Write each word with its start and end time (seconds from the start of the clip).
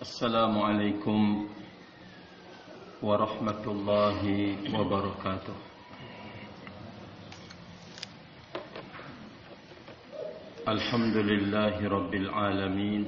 السلام 0.00 0.56
عليكم 0.58 1.48
ورحمة 3.02 3.64
الله 3.66 4.20
وبركاته. 4.72 5.56
الحمد 10.68 11.16
لله 11.16 11.76
رب 11.88 12.12
العالمين. 12.14 13.02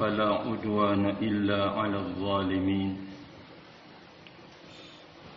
فلا 0.00 0.28
عدوان 0.48 1.04
إلا 1.20 1.70
على 1.70 1.98
الظالمين. 2.00 2.90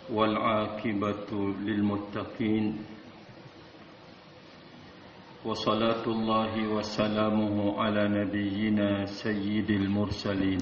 والعاقبة 0.07 1.31
للمتقين. 1.67 2.94
وصلاة 5.45 6.05
الله 6.07 6.67
وسلامه 6.73 7.81
على 7.81 8.07
نبينا 8.07 9.05
سيد 9.05 9.69
المرسلين 9.69 10.57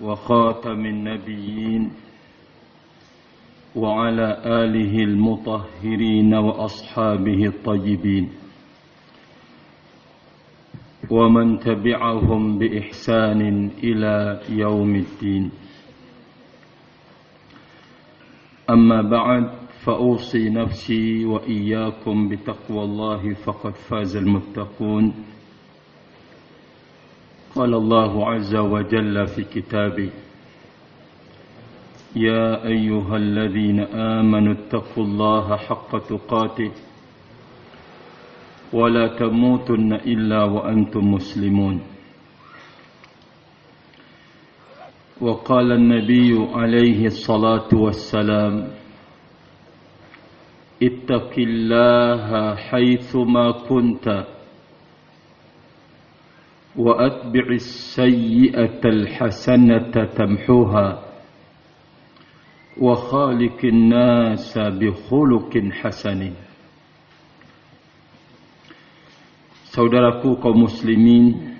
وخاتم 0.00 0.86
النبيين 0.86 1.92
وعلى 3.76 4.28
آله 4.64 4.94
المطهرين 5.04 6.34
وأصحابه 6.34 7.46
الطيبين 7.46 8.32
ومن 11.10 11.58
تبعهم 11.58 12.58
بإحسان 12.58 13.70
إلى 13.84 14.40
يوم 14.48 14.94
الدين. 14.94 15.50
أما 18.70 19.02
بعد 19.02 19.57
فأوصي 19.88 20.50
نفسي 20.50 21.24
وإياكم 21.24 22.28
بتقوى 22.28 22.82
الله 22.84 23.34
فقد 23.34 23.74
فاز 23.74 24.16
المتقون. 24.16 25.14
قال 27.54 27.74
الله 27.74 28.30
عز 28.30 28.56
وجل 28.56 29.26
في 29.26 29.44
كتابه 29.44 30.10
يا 32.16 32.66
أيها 32.66 33.16
الذين 33.16 33.80
آمنوا 33.80 34.52
اتقوا 34.52 35.04
الله 35.04 35.56
حق 35.56 35.98
تقاته 35.98 36.70
ولا 38.72 39.16
تموتن 39.16 39.92
إلا 39.92 40.44
وأنتم 40.44 41.00
مسلمون. 41.00 41.80
وقال 45.20 45.72
النبي 45.72 46.48
عليه 46.54 47.06
الصلاة 47.06 47.68
والسلام 47.72 48.77
اتق 50.83 51.33
الله 51.37 52.55
حيثما 52.55 53.51
كنت 53.69 54.07
وأتبع 56.75 57.45
السيئة 57.49 58.81
الحسنة 58.85 59.93
تمحوها 60.05 60.87
وخالق 62.77 63.59
الناس 63.63 64.53
بخلق 64.57 65.53
حسن 65.71 66.21
Saudaraku 69.73 70.37
kaum 70.37 70.69
muslimin 70.69 71.57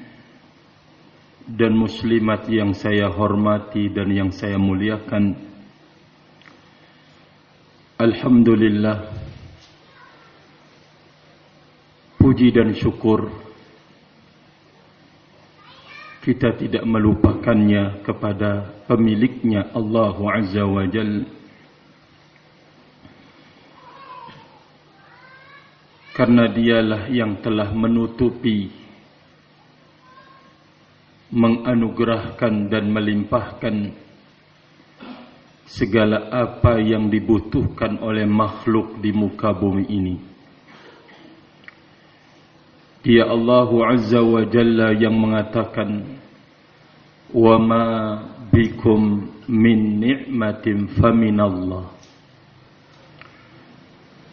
dan 1.49 1.73
muslimat 1.73 2.45
yang 2.45 2.69
saya 2.77 3.09
hormati 3.09 3.89
dan 3.89 4.05
yang 4.13 4.29
saya 4.29 4.61
muliakan 4.61 5.46
Alhamdulillah. 7.98 9.10
Puji 12.14 12.54
dan 12.54 12.70
syukur 12.78 13.27
Kita 16.22 16.54
tidak 16.54 16.86
melupakannya 16.86 18.06
kepada 18.06 18.70
pemiliknya 18.86 19.74
Allah 19.74 20.14
Azza 20.14 20.62
wa 20.62 20.86
Jal. 20.86 21.26
Karena 26.15 26.47
dialah 26.54 27.10
yang 27.10 27.42
telah 27.42 27.75
menutupi 27.75 28.70
Menganugerahkan 31.34 32.70
dan 32.70 32.94
melimpahkan 32.94 34.06
Segala 35.68 36.32
apa 36.32 36.80
yang 36.80 37.12
dibutuhkan 37.12 38.00
oleh 38.00 38.24
makhluk 38.24 39.04
di 39.04 39.12
muka 39.12 39.52
bumi 39.52 39.84
ini 39.84 40.16
Dia 43.04 43.28
Allah 43.28 43.68
Azza 43.92 44.24
wa 44.24 44.48
Jalla 44.48 44.96
yang 44.96 45.12
mengatakan 45.12 46.18
Wa 47.36 47.60
ma 47.60 47.84
bikum 48.48 49.28
min 49.44 50.00
ni'matin 50.00 50.88
faminallah 50.96 51.84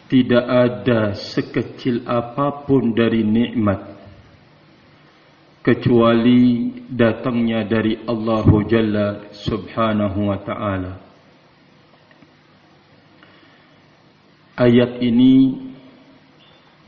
Tidak 0.08 0.44
ada 0.48 1.12
sekecil 1.12 2.08
apapun 2.08 2.96
dari 2.96 3.20
nikmat 3.20 3.96
kecuali 5.66 6.70
datangnya 6.86 7.66
dari 7.66 7.98
Allah 8.06 8.46
Jalla 8.70 9.08
Subhanahu 9.34 10.30
wa 10.30 10.38
taala. 10.38 11.05
Ayat 14.56 15.04
ini 15.04 15.52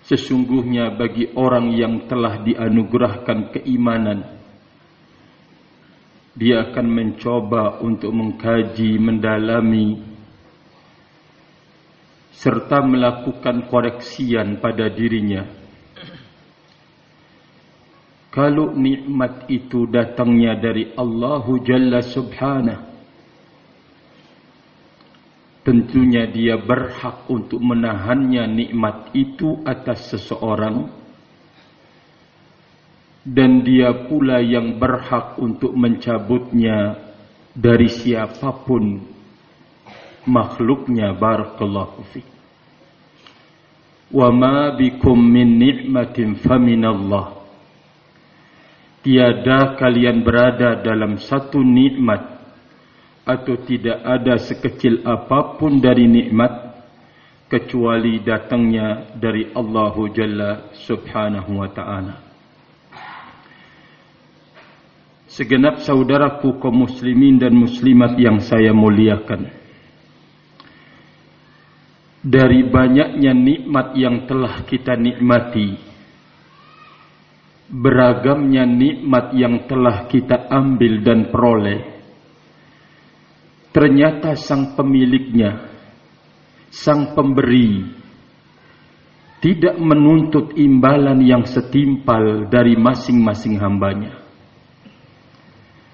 sesungguhnya 0.09 0.97
bagi 0.97 1.29
orang 1.37 1.77
yang 1.77 2.09
telah 2.09 2.41
dianugerahkan 2.41 3.53
keimanan. 3.53 4.25
Dia 6.33 6.65
akan 6.73 6.87
mencoba 6.89 7.85
untuk 7.85 8.09
mengkaji, 8.17 8.97
mendalami 8.97 10.01
serta 12.33 12.81
melakukan 12.81 13.69
koreksian 13.69 14.65
pada 14.65 14.89
dirinya. 14.89 15.45
Kalau 18.33 18.73
nikmat 18.73 19.45
itu 19.53 19.85
datangnya 19.93 20.57
dari 20.57 20.97
Allah 20.97 21.45
Jalla 21.61 22.01
Subhanahu 22.01 22.88
tentunya 25.69 26.25
dia 26.25 26.57
berhak 26.57 27.29
untuk 27.29 27.61
menahannya 27.61 28.49
nikmat 28.49 29.13
itu 29.13 29.61
atas 29.69 30.17
seseorang. 30.17 30.89
Dan 33.29 33.61
dia 33.61 33.93
pula 34.09 34.41
yang 34.41 34.81
berhak 34.81 35.37
untuk 35.37 35.77
mencabutnya 35.77 36.97
dari 37.53 37.93
siapa 37.93 38.65
pun 38.65 38.97
makhluknya 40.25 41.13
barakallahu 41.13 42.01
fi 42.09 42.25
wa 44.09 44.29
ma 44.33 44.73
bikum 44.73 45.17
min 45.21 45.61
ni'matin 45.61 46.41
faminallah 46.41 47.45
tiada 49.05 49.77
kalian 49.77 50.25
berada 50.25 50.81
dalam 50.81 51.21
satu 51.21 51.61
nikmat 51.61 52.38
atau 53.29 53.61
tidak 53.61 54.01
ada 54.01 54.41
sekecil 54.41 55.05
apapun 55.05 55.85
dari 55.85 56.09
nikmat 56.09 56.81
kecuali 57.53 58.25
datangnya 58.25 59.13
dari 59.13 59.53
Allah 59.53 59.95
Jalla 60.17 60.53
Subhanahu 60.73 61.61
wa 61.61 61.69
taala. 61.69 62.17
Segenap 65.29 65.85
saudaraku 65.85 66.57
kaum 66.57 66.89
muslimin 66.89 67.37
dan 67.37 67.53
muslimat 67.53 68.17
yang 68.17 68.41
saya 68.41 68.73
muliakan. 68.73 69.53
Dari 72.25 72.65
banyaknya 72.65 73.33
nikmat 73.37 73.93
yang 73.95 74.25
telah 74.25 74.65
kita 74.65 74.97
nikmati, 74.97 75.79
beragamnya 77.69 78.65
nikmat 78.65 79.37
yang 79.37 79.69
telah 79.69 80.09
kita 80.09 80.49
ambil 80.49 81.05
dan 81.05 81.29
peroleh 81.29 81.98
ternyata 83.75 84.35
sang 84.35 84.75
pemiliknya 84.75 85.69
sang 86.69 87.17
pemberi 87.17 87.85
tidak 89.39 89.79
menuntut 89.79 90.55
imbalan 90.59 91.23
yang 91.23 91.47
setimpal 91.47 92.51
dari 92.51 92.75
masing-masing 92.75 93.55
hambanya. 93.63 94.19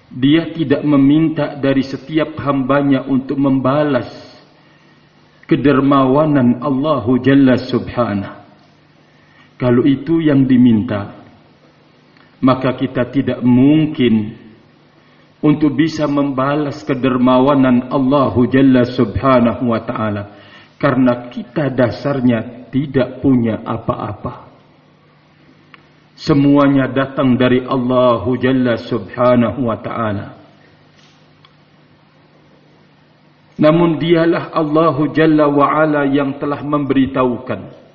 Dia 0.09 0.49
tidak 0.49 0.81
meminta 0.81 1.53
dari 1.53 1.85
setiap 1.85 2.33
hambanya 2.41 3.05
untuk 3.05 3.37
membalas 3.37 4.09
kedermawanan 5.45 6.57
Allah 6.65 7.05
Jalla 7.21 7.55
Subhanahu. 7.61 8.37
Kalau 9.61 9.83
itu 9.85 10.19
yang 10.19 10.49
diminta 10.49 11.25
maka 12.43 12.75
kita 12.75 13.07
tidak 13.09 13.39
mungkin 13.41 14.35
untuk 15.45 15.77
bisa 15.77 16.09
membalas 16.09 16.81
kedermawanan 16.81 17.93
Allah 17.93 18.33
Jalla 18.49 18.81
Subhanahu 18.81 19.69
wa 19.69 19.81
taala 19.85 20.33
karena 20.81 21.29
kita 21.29 21.69
dasarnya 21.69 22.65
tidak 22.73 23.21
punya 23.21 23.61
apa-apa. 23.61 24.49
Semuanya 26.17 26.89
datang 26.89 27.37
dari 27.37 27.61
Allah 27.61 28.25
Jalla 28.41 28.73
Subhanahu 28.81 29.69
wa 29.69 29.77
taala. 29.77 30.27
Namun 33.61 34.01
dialah 34.01 34.49
Allah 34.49 34.97
Jalla 35.13 35.45
wa 35.45 35.67
ala 35.69 36.09
yang 36.09 36.41
telah 36.41 36.65
memberitahukan 36.65 37.85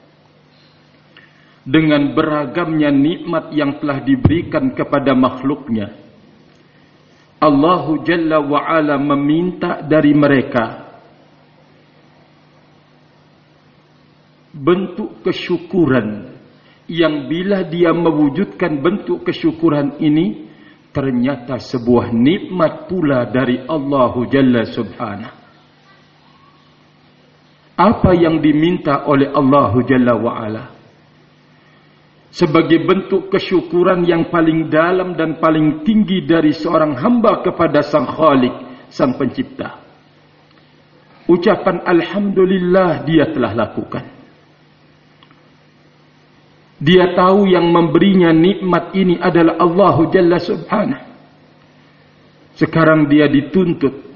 dengan 1.66 2.16
beragamnya 2.16 2.88
nikmat 2.88 3.52
yang 3.52 3.76
telah 3.82 3.98
diberikan 4.00 4.72
kepada 4.72 5.12
makhluknya. 5.12 6.09
Allah 7.40 7.84
Jalla 8.04 8.38
wa 8.44 8.60
ala 8.68 9.00
meminta 9.00 9.80
dari 9.80 10.12
mereka 10.12 10.92
bentuk 14.52 15.24
kesyukuran 15.24 16.36
yang 16.90 17.30
bila 17.30 17.64
dia 17.64 17.96
mewujudkan 17.96 18.84
bentuk 18.84 19.24
kesyukuran 19.24 19.96
ini 20.04 20.52
ternyata 20.90 21.56
sebuah 21.56 22.10
nikmat 22.12 22.90
pula 22.90 23.24
dari 23.30 23.62
Allah 23.62 24.12
Jalla 24.26 24.62
Subhanahu. 24.66 25.38
Apa 27.80 28.12
yang 28.12 28.44
diminta 28.44 29.08
oleh 29.08 29.32
Allah 29.32 29.72
Jalla 29.88 30.12
wa 30.18 30.32
ala 30.36 30.79
sebagai 32.30 32.86
bentuk 32.86 33.26
kesyukuran 33.30 34.06
yang 34.06 34.30
paling 34.30 34.70
dalam 34.70 35.18
dan 35.18 35.42
paling 35.42 35.82
tinggi 35.82 36.22
dari 36.22 36.54
seorang 36.54 36.94
hamba 36.94 37.42
kepada 37.42 37.82
Sang 37.82 38.06
Khalik, 38.06 38.54
Sang 38.90 39.18
Pencipta. 39.18 39.82
Ucapan 41.26 41.82
alhamdulillah 41.86 43.06
dia 43.06 43.30
telah 43.30 43.54
lakukan. 43.54 44.02
Dia 46.80 47.12
tahu 47.12 47.44
yang 47.44 47.68
memberinya 47.68 48.32
nikmat 48.32 48.96
ini 48.96 49.20
adalah 49.20 49.60
Allah 49.60 49.96
Jalla 50.08 50.38
Subhanahu. 50.40 51.06
Sekarang 52.56 53.06
dia 53.06 53.28
dituntut 53.28 54.09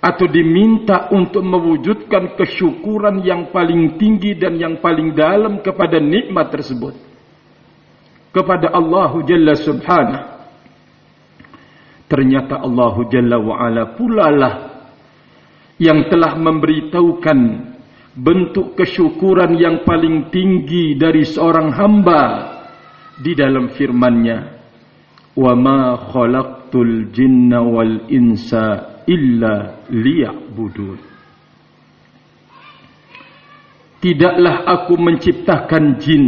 atau 0.00 0.24
diminta 0.24 1.12
untuk 1.12 1.44
mewujudkan 1.44 2.32
kesyukuran 2.32 3.20
yang 3.20 3.52
paling 3.52 4.00
tinggi 4.00 4.32
dan 4.32 4.56
yang 4.56 4.80
paling 4.80 5.12
dalam 5.12 5.60
kepada 5.60 6.00
nikmat 6.00 6.48
tersebut. 6.48 6.96
Kepada 8.32 8.72
Allah 8.72 9.12
Jalla 9.28 9.54
Subhanahu. 9.60 10.26
Ternyata 12.08 12.64
Allah 12.64 12.94
Jalla 13.12 13.36
wa'ala 13.38 13.82
pula 13.94 14.26
lah 14.32 14.54
yang 15.76 16.08
telah 16.08 16.34
memberitahukan 16.34 17.38
bentuk 18.16 18.74
kesyukuran 18.74 19.54
yang 19.54 19.86
paling 19.86 20.32
tinggi 20.32 20.98
dari 20.98 21.22
seorang 21.22 21.70
hamba 21.70 22.22
di 23.20 23.36
dalam 23.36 23.70
firman-Nya 23.70 24.38
wa 25.38 25.52
ma 25.54 25.80
khalaqtul 26.10 27.14
jinna 27.14 27.62
wal 27.62 28.10
insa 28.10 28.89
illa 29.06 29.84
liya'budun. 29.88 30.98
Tidaklah 34.00 34.64
aku 34.64 34.94
menciptakan 34.96 35.84
jin 36.00 36.24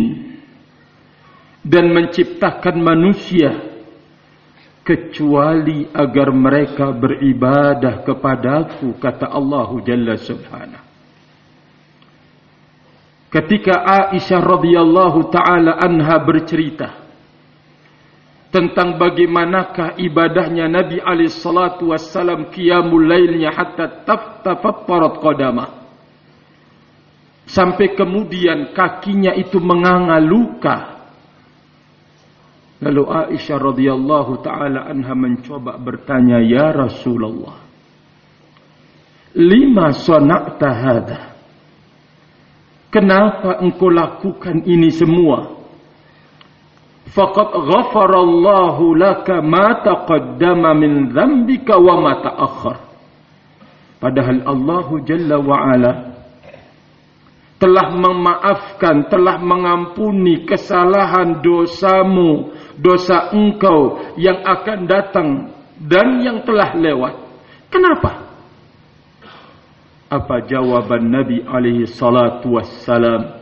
dan 1.65 1.89
menciptakan 1.89 2.77
manusia 2.79 3.73
kecuali 4.85 5.89
agar 5.89 6.29
mereka 6.35 6.93
beribadah 6.93 8.05
kepadaku 8.05 8.99
kata 9.01 9.31
Allah 9.31 9.71
Jalla 9.87 10.15
Subhanahu. 10.21 10.85
Ketika 13.33 13.73
Aisyah 14.13 14.45
radhiyallahu 14.45 15.33
taala 15.33 15.81
anha 15.81 16.21
bercerita 16.21 17.02
tentang 18.53 19.01
bagaimanakah 19.01 19.97
ibadahnya 19.97 20.69
Nabi 20.69 21.01
alaihi 21.01 21.33
salatu 21.33 21.91
wassalam 21.91 22.53
qiyamul 22.53 23.09
lailnya 23.09 23.51
hatta 23.51 24.05
tafattarat 24.45 25.15
qadamah 25.19 25.69
sampai 27.49 27.97
kemudian 27.97 28.77
kakinya 28.77 29.33
itu 29.33 29.57
menganga 29.57 30.21
luka 30.21 30.77
lalu 32.85 33.03
Aisyah 33.09 33.57
radhiyallahu 33.57 34.45
taala 34.45 34.85
anha 34.85 35.17
mencoba 35.17 35.81
bertanya 35.81 36.45
ya 36.45 36.77
Rasulullah 36.77 37.63
lima 39.37 39.97
sana'ta 39.97 40.69
hadha? 40.69 41.21
Kenapa 42.93 43.57
engkau 43.65 43.89
lakukan 43.89 44.69
ini 44.69 44.93
semua? 44.93 45.62
Faqad 47.13 47.53
ghafarallahu 47.53 48.97
laka 48.97 49.45
ma 49.45 49.85
taqaddama 49.85 50.73
min 50.73 51.13
dhanbika 51.13 51.77
wa 51.77 52.01
ma 52.01 52.13
ta'akhkhar. 52.25 52.77
Padahal 54.01 54.41
Allah 54.49 54.87
Jalla 55.05 55.37
wa 55.39 55.57
Ala 55.61 55.93
telah 57.63 57.95
memaafkan, 57.95 59.07
telah 59.07 59.39
mengampuni 59.39 60.43
kesalahan 60.43 61.39
dosamu, 61.45 62.51
dosa 62.75 63.31
engkau 63.31 64.03
yang 64.19 64.43
akan 64.43 64.79
datang 64.91 65.29
dan 65.79 66.27
yang 66.27 66.43
telah 66.43 66.75
lewat. 66.75 67.15
Kenapa? 67.71 68.33
apa 70.13 70.45
jawaban 70.45 71.09
Nabi 71.09 71.41
alaihi 71.41 71.89
salatu 71.89 72.61
wassalam 72.61 73.42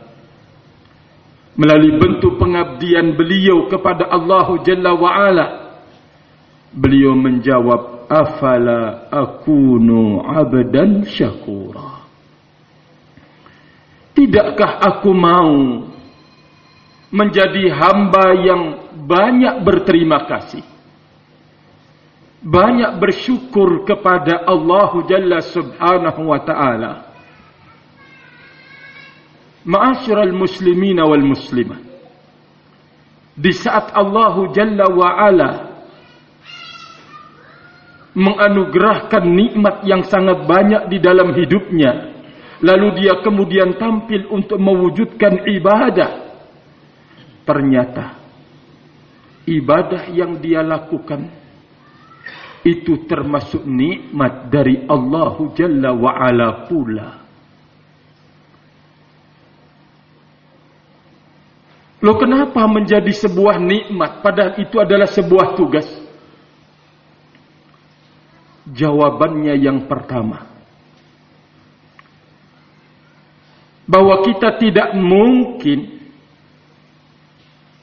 melalui 1.61 1.93
bentuk 2.01 2.41
pengabdian 2.41 3.13
beliau 3.13 3.69
kepada 3.69 4.09
Allah 4.09 4.49
Jalla 4.65 4.97
wa 4.97 5.11
Ala 5.13 5.47
beliau 6.73 7.13
menjawab 7.13 8.09
afala 8.09 9.05
akunu 9.13 10.25
abdan 10.25 11.05
syakura? 11.05 12.01
Tidakkah 14.17 14.81
aku 14.81 15.13
mau 15.13 15.85
menjadi 17.13 17.69
hamba 17.77 18.25
yang 18.41 18.63
banyak 19.05 19.61
berterima 19.61 20.25
kasih? 20.25 20.65
Banyak 22.41 22.97
bersyukur 22.97 23.85
kepada 23.85 24.49
Allah 24.49 24.91
Jalla 25.05 25.39
Subhanahu 25.45 26.25
wa 26.25 26.41
taala. 26.41 27.10
Ma'asyiral 29.61 30.33
muslimin 30.33 30.97
wal 30.97 31.25
muslimat. 31.25 31.81
Di 33.37 33.53
saat 33.53 33.93
Allah 33.93 34.35
Jalla 34.51 34.85
wa 34.89 35.09
ala 35.21 35.51
menganugerahkan 38.11 39.23
nikmat 39.23 39.87
yang 39.87 40.03
sangat 40.03 40.43
banyak 40.43 40.91
di 40.91 40.97
dalam 40.99 41.31
hidupnya, 41.31 42.11
lalu 42.59 43.05
dia 43.05 43.23
kemudian 43.23 43.79
tampil 43.79 44.27
untuk 44.33 44.59
mewujudkan 44.59 45.47
ibadah. 45.47 46.11
Ternyata 47.47 48.05
ibadah 49.47 50.11
yang 50.11 50.37
dia 50.43 50.61
lakukan 50.61 51.31
itu 52.61 53.09
termasuk 53.09 53.65
nikmat 53.65 54.53
dari 54.53 54.85
Allah 54.85 55.33
Jalla 55.57 55.89
wa 55.97 56.11
Ala 56.13 56.69
pula. 56.69 57.20
Lo 62.01 62.17
kenapa 62.17 62.65
menjadi 62.65 63.13
sebuah 63.13 63.61
nikmat 63.61 64.25
padahal 64.25 64.57
itu 64.57 64.81
adalah 64.81 65.05
sebuah 65.05 65.53
tugas? 65.53 65.85
Jawabannya 68.65 69.53
yang 69.61 69.85
pertama. 69.85 70.49
Bahwa 73.85 74.25
kita 74.25 74.57
tidak 74.57 74.97
mungkin 74.97 76.01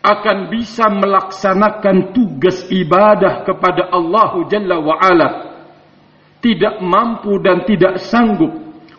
akan 0.03 0.51
bisa 0.51 0.91
melaksanakan 0.91 2.11
tugas 2.11 2.67
ibadah 2.75 3.47
kepada 3.47 3.87
Allah 3.93 4.31
Jalla 4.51 4.77
wa 4.83 4.97
Ala 4.99 5.31
tidak 6.39 6.79
mampu 6.83 7.39
dan 7.43 7.67
tidak 7.67 8.03
sanggup 8.03 8.51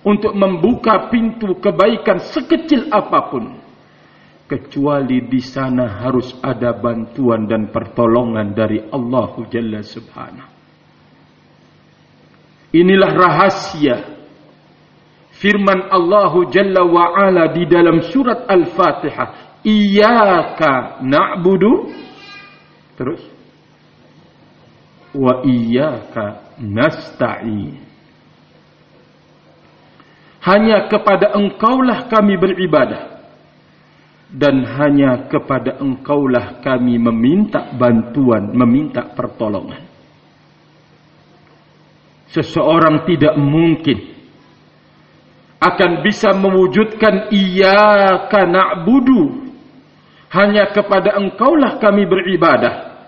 untuk 0.03 0.31
membuka 0.31 1.11
pintu 1.11 1.59
kebaikan 1.59 2.19
sekecil 2.23 2.87
apa 2.91 3.19
pun 3.31 3.58
kecuali 4.49 5.29
di 5.29 5.37
sana 5.45 6.01
harus 6.01 6.33
ada 6.41 6.73
bantuan 6.73 7.45
dan 7.45 7.69
pertolongan 7.69 8.57
dari 8.57 8.81
Allah 8.89 9.29
Jalla 9.45 9.85
Subhanahu. 9.85 10.49
Inilah 12.73 13.11
rahasia 13.13 13.97
firman 15.37 15.93
Allah 15.93 16.33
Jalla 16.49 16.81
wa 16.81 17.13
Ala 17.13 17.53
di 17.53 17.69
dalam 17.69 18.01
surat 18.09 18.49
Al-Fatihah. 18.49 19.61
Iyaka 19.61 21.05
na'budu. 21.05 21.93
Terus. 22.97 23.21
Wa 25.13 25.45
iyyaka 25.45 26.57
nasta'in. 26.57 27.85
Hanya 30.39 30.87
kepada 30.87 31.35
engkaulah 31.35 32.07
kami 32.07 32.39
beribadah 32.39 33.18
dan 34.29 34.61
hanya 34.61 35.25
kepada 35.25 35.81
engkaulah 35.81 36.61
kami 36.61 37.01
meminta 37.01 37.73
bantuan, 37.73 38.53
meminta 38.53 39.09
pertolongan. 39.17 39.89
Seseorang 42.29 43.09
tidak 43.09 43.33
mungkin 43.41 43.97
akan 45.57 45.91
bisa 46.05 46.29
mewujudkan 46.37 47.33
iyyaka 47.33 48.45
na'budu 48.45 49.49
hanya 50.29 50.69
kepada 50.69 51.17
engkaulah 51.17 51.81
kami 51.81 52.05
beribadah 52.05 53.01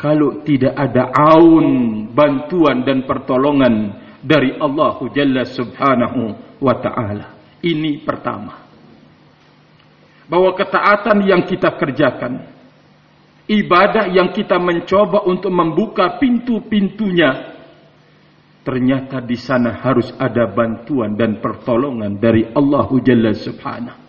kalau 0.00 0.40
tidak 0.40 0.72
ada 0.72 1.12
aun 1.12 2.08
bantuan 2.16 2.80
dan 2.82 3.04
pertolongan 3.04 3.92
dari 4.24 4.56
Allah 4.56 4.96
Jalla 5.12 5.44
Subhanahu 5.44 6.20
wa 6.64 6.74
taala. 6.80 7.26
Ini 7.60 8.02
pertama 8.02 8.61
bahwa 10.30 10.54
ketaatan 10.54 11.22
yang 11.26 11.42
kita 11.46 11.74
kerjakan, 11.74 12.46
ibadah 13.50 14.10
yang 14.10 14.30
kita 14.30 14.58
mencoba 14.58 15.26
untuk 15.26 15.50
membuka 15.50 16.18
pintu-pintunya, 16.18 17.58
ternyata 18.62 19.18
di 19.18 19.34
sana 19.34 19.74
harus 19.82 20.14
ada 20.18 20.46
bantuan 20.46 21.18
dan 21.18 21.42
pertolongan 21.42 22.18
dari 22.18 22.46
Allah 22.54 22.88
Jalla 23.02 23.32
Subhanahu. 23.34 24.00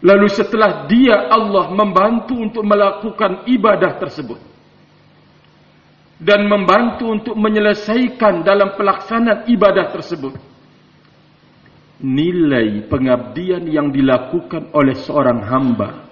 Lalu 0.00 0.28
setelah 0.32 0.88
dia 0.88 1.28
Allah 1.28 1.76
membantu 1.76 2.32
untuk 2.32 2.64
melakukan 2.64 3.44
ibadah 3.44 4.00
tersebut 4.00 4.40
dan 6.16 6.48
membantu 6.48 7.04
untuk 7.12 7.36
menyelesaikan 7.36 8.40
dalam 8.40 8.80
pelaksanaan 8.80 9.44
ibadah 9.52 9.92
tersebut 9.92 10.49
nilai 12.00 12.88
pengabdian 12.88 13.64
yang 13.68 13.92
dilakukan 13.92 14.72
oleh 14.72 14.96
seorang 14.96 15.40
hamba. 15.44 16.08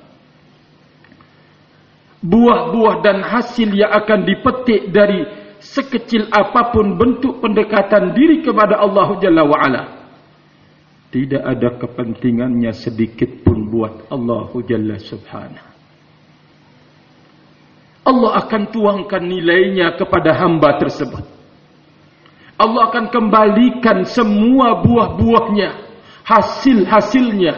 Buah-buah 2.18 2.96
dan 3.00 3.22
hasil 3.22 3.72
yang 3.72 3.94
akan 3.94 4.26
dipetik 4.26 4.90
dari 4.90 5.22
sekecil 5.62 6.28
apapun 6.34 6.98
bentuk 6.98 7.38
pendekatan 7.38 8.14
diri 8.14 8.42
kepada 8.42 8.78
Allah 8.82 9.08
Jalla 9.22 9.42
wa'ala. 9.46 9.82
Tidak 11.08 11.40
ada 11.40 11.78
kepentingannya 11.78 12.74
sedikit 12.76 13.40
pun 13.40 13.70
buat 13.70 14.12
Allah 14.12 14.50
Jalla 14.66 14.96
subhanahu. 15.00 15.68
Allah 18.08 18.32
akan 18.40 18.62
tuangkan 18.72 19.20
nilainya 19.20 19.92
kepada 20.00 20.32
hamba 20.36 20.80
tersebut. 20.80 21.37
Allah 22.58 22.90
akan 22.90 23.06
kembalikan 23.14 24.02
semua 24.02 24.82
buah-buahnya, 24.82 25.70
hasil-hasilnya. 26.26 27.54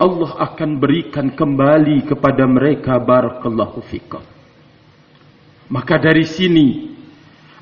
Allah 0.00 0.32
akan 0.48 0.80
berikan 0.80 1.30
kembali 1.30 2.08
kepada 2.08 2.48
mereka 2.48 2.96
barakallahu 2.96 3.84
fikum. 3.84 4.24
Maka 5.68 6.00
dari 6.00 6.24
sini 6.24 6.90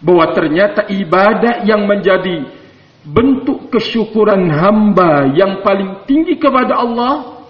bahwa 0.01 0.31
ternyata 0.33 0.89
ibadah 0.89 1.67
yang 1.67 1.85
menjadi 1.85 2.49
bentuk 3.05 3.69
kesyukuran 3.69 4.49
hamba 4.49 5.29
yang 5.35 5.61
paling 5.67 6.07
tinggi 6.09 6.39
kepada 6.41 6.81
Allah 6.81 7.45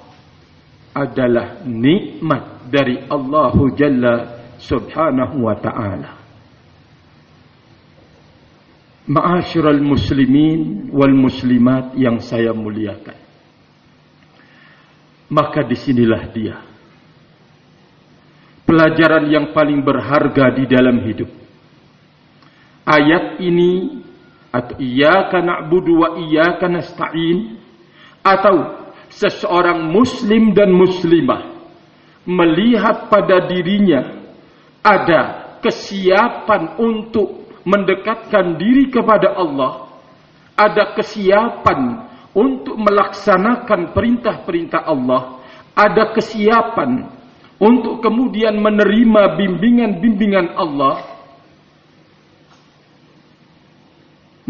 adalah 0.96 1.62
nikmat 1.68 2.66
dari 2.66 2.98
Allah 3.06 3.54
Jalla 3.78 4.14
Subhanahu 4.58 5.46
wa 5.46 5.54
taala. 5.54 6.19
Ma'asyiral 9.08 9.80
muslimin 9.80 10.92
wal 10.92 11.16
muslimat 11.16 11.96
yang 11.96 12.20
saya 12.20 12.52
muliakan. 12.52 13.16
Maka 15.30 15.64
di 15.64 15.76
sinilah 15.78 16.22
dia. 16.34 16.56
Pelajaran 18.66 19.30
yang 19.30 19.50
paling 19.56 19.82
berharga 19.82 20.54
di 20.54 20.64
dalam 20.68 21.00
hidup. 21.06 21.30
Ayat 22.86 23.38
ini 23.42 24.02
atau 24.50 24.78
iyyaka 24.82 25.38
na'budu 25.42 25.92
wa 26.02 26.08
iyyaka 26.18 26.66
nasta'in 26.66 27.58
atau 28.22 28.84
seseorang 29.10 29.90
muslim 29.90 30.54
dan 30.54 30.70
muslimah 30.74 31.50
melihat 32.26 33.10
pada 33.10 33.46
dirinya 33.46 34.22
ada 34.82 35.54
kesiapan 35.60 36.78
untuk 36.78 37.39
mendekatkan 37.70 38.58
diri 38.58 38.90
kepada 38.90 39.38
Allah, 39.38 39.86
ada 40.58 40.92
kesiapan 40.98 42.10
untuk 42.34 42.74
melaksanakan 42.74 43.94
perintah-perintah 43.94 44.82
Allah, 44.82 45.38
ada 45.78 46.10
kesiapan 46.10 47.06
untuk 47.62 48.02
kemudian 48.02 48.58
menerima 48.58 49.38
bimbingan-bimbingan 49.38 50.58
Allah, 50.58 51.06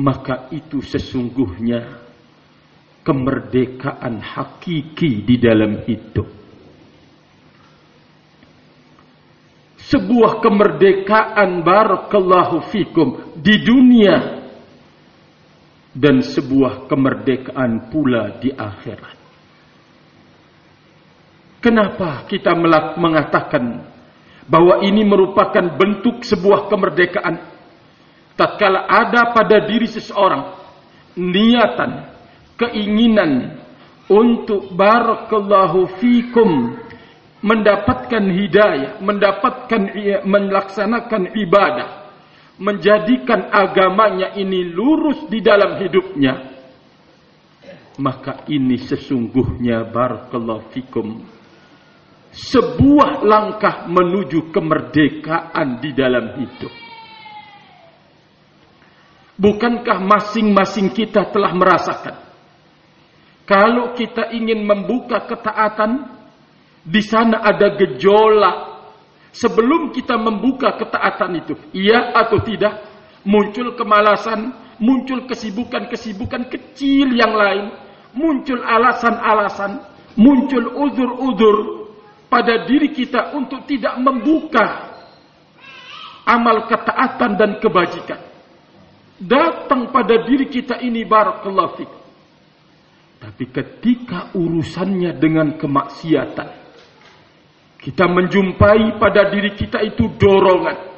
maka 0.01 0.49
itu 0.49 0.81
sesungguhnya 0.81 2.01
kemerdekaan 3.05 4.25
hakiki 4.25 5.25
di 5.29 5.37
dalam 5.37 5.85
hidup. 5.85 6.40
Sebuah 9.91 10.39
kemerdekaan 10.39 11.67
barakallahu 11.67 12.71
fikum 12.71 13.35
di 13.43 13.59
dunia 13.59 14.39
dan 15.91 16.23
sebuah 16.23 16.87
kemerdekaan 16.87 17.91
pula 17.91 18.39
di 18.39 18.55
akhirat. 18.55 19.19
Kenapa 21.59 22.25
kita 22.31 22.55
mengatakan 22.97 23.85
bahwa 24.47 24.81
ini 24.87 25.03
merupakan 25.03 25.75
bentuk 25.75 26.23
sebuah 26.23 26.71
kemerdekaan? 26.71 27.37
Tatkala 28.39 28.87
ada 28.89 29.35
pada 29.37 29.69
diri 29.69 29.85
seseorang 29.85 30.57
niatan, 31.19 32.09
keinginan 32.57 33.61
untuk 34.09 34.73
barakallahu 34.73 36.01
fikum 36.01 36.79
mendapatkan 37.41 38.25
hidayah, 38.29 39.01
mendapatkan 39.01 39.83
melaksanakan 40.25 41.33
ibadah, 41.41 41.91
menjadikan 42.61 43.49
agamanya 43.49 44.37
ini 44.37 44.69
lurus 44.69 45.25
di 45.33 45.41
dalam 45.41 45.81
hidupnya, 45.81 46.35
maka 47.97 48.45
ini 48.49 48.77
sesungguhnya 48.77 49.89
barakallahu 49.89 50.69
fikum 50.73 51.25
sebuah 52.31 53.27
langkah 53.27 53.91
menuju 53.91 54.55
kemerdekaan 54.55 55.83
di 55.83 55.91
dalam 55.91 56.39
hidup. 56.39 56.73
Bukankah 59.41 59.99
masing-masing 60.05 60.93
kita 60.93 61.33
telah 61.33 61.57
merasakan 61.57 62.17
kalau 63.49 63.97
kita 63.97 64.31
ingin 64.37 64.63
membuka 64.63 65.25
ketaatan 65.25 66.20
di 66.85 67.03
sana 67.05 67.45
ada 67.45 67.77
gejolak. 67.77 68.69
Sebelum 69.31 69.95
kita 69.95 70.19
membuka 70.19 70.75
ketaatan 70.75 71.39
itu, 71.39 71.55
iya 71.71 72.11
atau 72.19 72.43
tidak, 72.43 72.83
muncul 73.23 73.79
kemalasan, 73.79 74.51
muncul 74.83 75.23
kesibukan-kesibukan 75.31 76.51
kecil 76.51 77.15
yang 77.15 77.39
lain, 77.39 77.71
muncul 78.11 78.59
alasan-alasan, 78.59 79.87
muncul 80.19 80.67
uzur-uzur 80.83 81.57
pada 82.27 82.67
diri 82.67 82.91
kita 82.91 83.31
untuk 83.39 83.71
tidak 83.71 84.03
membuka 84.03 84.99
amal 86.27 86.67
ketaatan 86.67 87.39
dan 87.39 87.51
kebajikan. 87.63 88.21
Datang 89.21 89.95
pada 89.95 90.27
diri 90.27 90.51
kita 90.51 90.81
ini 90.83 91.07
barakallahu 91.07 91.73
fik. 91.77 91.91
Tapi 93.21 93.45
ketika 93.53 94.33
urusannya 94.33 95.13
dengan 95.21 95.61
kemaksiatan, 95.61 96.60
kita 97.81 98.05
menjumpai 98.05 99.01
pada 99.01 99.33
diri 99.33 99.57
kita 99.57 99.81
itu 99.81 100.09
dorongan. 100.21 100.93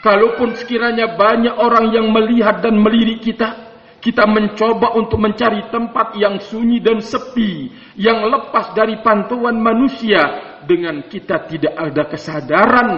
Kalaupun 0.00 0.56
sekiranya 0.56 1.14
banyak 1.14 1.54
orang 1.54 1.92
yang 1.92 2.10
melihat 2.10 2.64
dan 2.64 2.80
melirik 2.80 3.20
kita, 3.22 3.70
kita 4.00 4.24
mencoba 4.24 4.96
untuk 4.96 5.20
mencari 5.20 5.68
tempat 5.68 6.16
yang 6.16 6.40
sunyi 6.40 6.80
dan 6.80 7.04
sepi, 7.04 7.68
yang 8.00 8.24
lepas 8.32 8.72
dari 8.72 8.98
pantauan 9.04 9.60
manusia, 9.60 10.50
dengan 10.64 11.04
kita 11.08 11.48
tidak 11.48 11.74
ada 11.76 12.02
kesadaran 12.08 12.88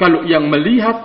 kalau 0.00 0.24
yang 0.24 0.48
melihat 0.48 0.96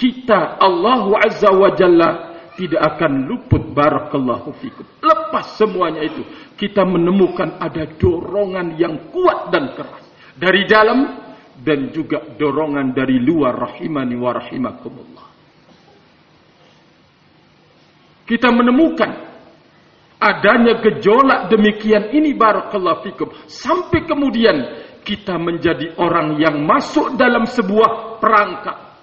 kita 0.00 0.58
Allah 0.60 1.04
Azza 1.22 1.50
wa 1.52 1.70
Jalla 1.76 2.33
tidak 2.54 2.96
akan 2.96 3.26
luput 3.26 3.62
barakallahu 3.74 4.54
fikum. 4.62 4.86
Lepas 5.02 5.58
semuanya 5.58 6.02
itu, 6.02 6.22
kita 6.54 6.86
menemukan 6.86 7.58
ada 7.58 7.86
dorongan 7.98 8.78
yang 8.78 9.10
kuat 9.10 9.50
dan 9.50 9.74
keras 9.74 10.04
dari 10.38 10.66
dalam 10.66 11.24
dan 11.62 11.90
juga 11.94 12.22
dorongan 12.34 12.94
dari 12.94 13.22
luar 13.22 13.54
rahimani 13.54 14.14
wa 14.18 14.30
rahimakumullah. 14.34 15.26
Kita 18.24 18.48
menemukan 18.48 19.10
adanya 20.24 20.80
gejolak 20.80 21.52
demikian 21.52 22.14
ini 22.16 22.32
barakallahu 22.32 23.04
fikum 23.04 23.28
sampai 23.44 24.08
kemudian 24.08 24.56
kita 25.04 25.36
menjadi 25.36 25.92
orang 26.00 26.40
yang 26.40 26.64
masuk 26.64 27.12
dalam 27.20 27.44
sebuah 27.44 28.16
perangkap 28.24 28.96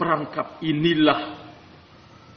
perangkap 0.00 0.64
inilah 0.64 1.39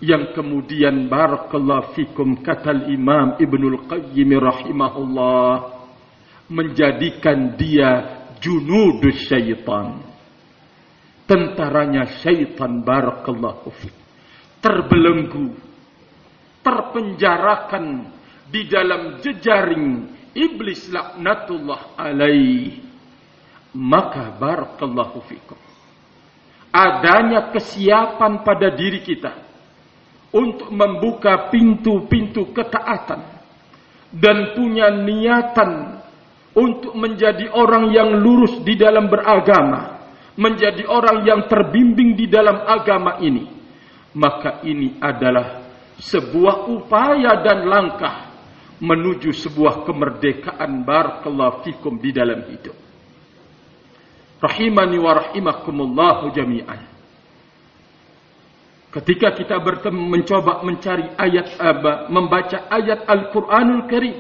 yang 0.04 0.36
kemudian 0.36 1.08
barakallahu 1.08 1.96
fikum 1.96 2.44
kata 2.44 2.92
Imam 2.92 3.40
Ibnul 3.40 3.88
Qayyim 3.88 4.36
rahimahullah 4.36 5.80
menjadikan 6.52 7.56
dia 7.56 8.20
junudus 8.44 9.32
syaitan. 9.32 10.04
Tentaranya 11.24 12.20
syaitan 12.20 12.84
barakallahu 12.84 13.72
fikum 13.80 14.04
terbelenggu 14.60 15.56
terpenjarakan 16.64 18.12
di 18.52 18.68
dalam 18.68 19.24
jejaring 19.24 20.12
iblis 20.36 20.92
laknatullah 20.92 21.96
alaih. 21.96 22.92
Maka 23.74 24.36
barakallahu 24.36 25.24
fikum 25.32 25.58
adanya 26.70 27.56
kesiapan 27.56 28.44
pada 28.44 28.70
diri 28.74 29.02
kita 29.02 29.43
untuk 30.34 30.74
membuka 30.74 31.54
pintu-pintu 31.54 32.50
ketaatan 32.52 33.22
dan 34.10 34.58
punya 34.58 34.90
niatan 34.90 36.02
untuk 36.54 36.94
menjadi 36.94 37.50
orang 37.50 37.90
yang 37.90 38.14
lurus 38.18 38.62
di 38.62 38.78
dalam 38.78 39.10
beragama, 39.10 40.10
menjadi 40.38 40.86
orang 40.86 41.26
yang 41.26 41.46
terbimbing 41.50 42.14
di 42.14 42.30
dalam 42.30 42.62
agama 42.66 43.18
ini, 43.22 43.50
maka 44.14 44.62
ini 44.66 44.98
adalah 45.02 45.66
sebuah 45.98 46.70
upaya 46.70 47.42
dan 47.42 47.66
langkah 47.66 48.34
menuju 48.78 49.34
sebuah 49.34 49.86
kemerdekaan 49.86 50.86
barakallahu 50.86 51.66
fikum 51.66 51.98
di 51.98 52.14
dalam 52.14 52.42
hidup. 52.50 52.78
Rahimani 54.44 54.98
wa 55.00 55.12
rahimakumullahu 55.24 56.36
jami'an. 56.36 56.93
Ketika 58.94 59.34
kita 59.34 59.58
bertemu 59.58 60.06
mencoba 60.06 60.62
mencari 60.62 61.10
ayat 61.18 61.58
membaca 62.14 62.70
ayat 62.70 63.10
Al-Qur'anul 63.10 63.90
Karim, 63.90 64.18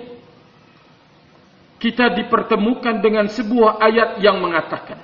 kita 1.77 2.09
dipertemukan 2.17 2.97
dengan 2.97 3.29
sebuah 3.29 3.77
ayat 3.77 4.17
yang 4.25 4.41
mengatakan, 4.41 4.97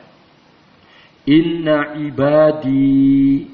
Inna 1.30 2.02
ibadi 2.02 3.46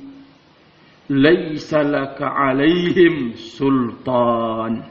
laisa 1.11 1.83
laka 1.83 2.31
alaihim 2.31 3.35
sultan. 3.35 4.87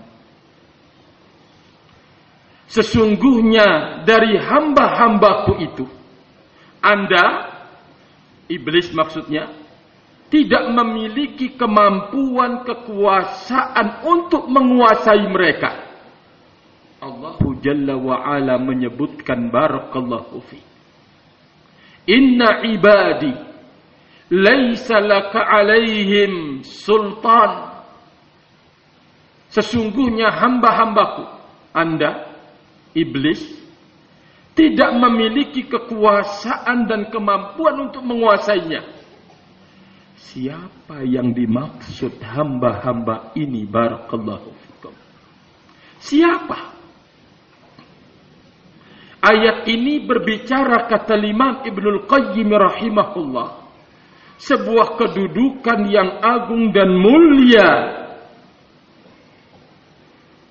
Sesungguhnya 2.68 4.04
dari 4.04 4.36
hamba-hambaku 4.36 5.52
itu, 5.72 5.88
Anda, 6.84 7.48
iblis 8.52 8.92
maksudnya, 8.92 9.63
tidak 10.32 10.64
memiliki 10.72 11.54
kemampuan 11.54 12.64
kekuasaan 12.64 14.02
untuk 14.04 14.48
menguasai 14.48 15.24
mereka. 15.30 15.70
Allah 17.04 17.36
Jalla 17.60 17.94
wa 18.00 18.16
ala 18.24 18.56
menyebutkan 18.56 19.52
barakallahu 19.52 20.40
fi. 20.48 20.60
Inna 22.08 22.64
ibadi 22.64 23.32
laisa 24.32 25.00
laka 25.00 25.44
alaihim 25.44 26.64
sultan. 26.64 27.72
Sesungguhnya 29.52 30.34
hamba-hambaku, 30.34 31.24
Anda, 31.70 32.26
iblis, 32.90 33.38
tidak 34.58 34.90
memiliki 34.98 35.66
kekuasaan 35.70 36.90
dan 36.90 37.06
kemampuan 37.10 37.90
untuk 37.90 38.02
menguasainya. 38.02 38.93
Siapa 40.24 41.04
yang 41.04 41.36
dimaksud 41.36 42.16
hamba-hamba 42.24 43.36
ini 43.36 43.68
barakallahu 43.68 44.50
fikum? 44.56 44.94
Siapa? 46.00 46.74
Ayat 49.24 49.68
ini 49.68 50.04
berbicara 50.04 50.84
kata 50.88 51.16
Imam 51.20 51.64
Ibnul 51.64 52.04
Qayyim 52.08 52.50
rahimahullah. 52.52 53.64
Sebuah 54.36 55.00
kedudukan 55.00 55.88
yang 55.88 56.20
agung 56.20 56.72
dan 56.76 56.92
mulia 56.92 57.70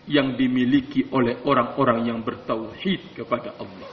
yang 0.10 0.34
dimiliki 0.34 1.06
oleh 1.14 1.38
orang-orang 1.46 2.10
yang 2.10 2.20
bertauhid 2.26 3.14
kepada 3.14 3.54
Allah. 3.62 3.92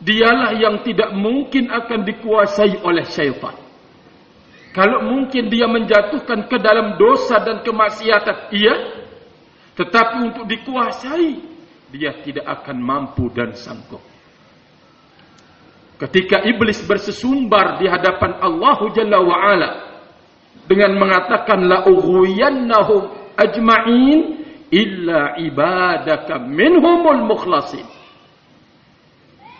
Dialah 0.00 0.56
yang 0.56 0.80
tidak 0.80 1.12
mungkin 1.12 1.68
akan 1.68 2.08
dikuasai 2.08 2.80
oleh 2.80 3.04
syaitan. 3.04 3.59
Kalau 4.70 5.02
mungkin 5.02 5.50
dia 5.50 5.66
menjatuhkan 5.66 6.46
ke 6.46 6.56
dalam 6.62 6.94
dosa 6.94 7.42
dan 7.42 7.66
kemaksiatan, 7.66 8.54
iya. 8.54 8.74
Tetapi 9.74 10.16
untuk 10.30 10.44
dikuasai, 10.46 11.42
dia 11.90 12.14
tidak 12.22 12.46
akan 12.46 12.76
mampu 12.78 13.26
dan 13.34 13.50
sanggup. 13.58 14.02
Ketika 15.98 16.46
iblis 16.46 16.80
bersesumbar 16.86 17.82
di 17.82 17.90
hadapan 17.90 18.38
Allah 18.40 18.78
Jalla 18.94 19.18
wa'ala. 19.20 19.70
Dengan 20.64 20.96
mengatakan, 20.96 21.66
La 21.66 21.84
ughwiyannahum 21.90 23.34
ajma'in 23.34 24.18
illa 24.70 25.34
ibadaka 25.36 26.38
minhumul 26.38 27.26
mukhlasin. 27.26 27.84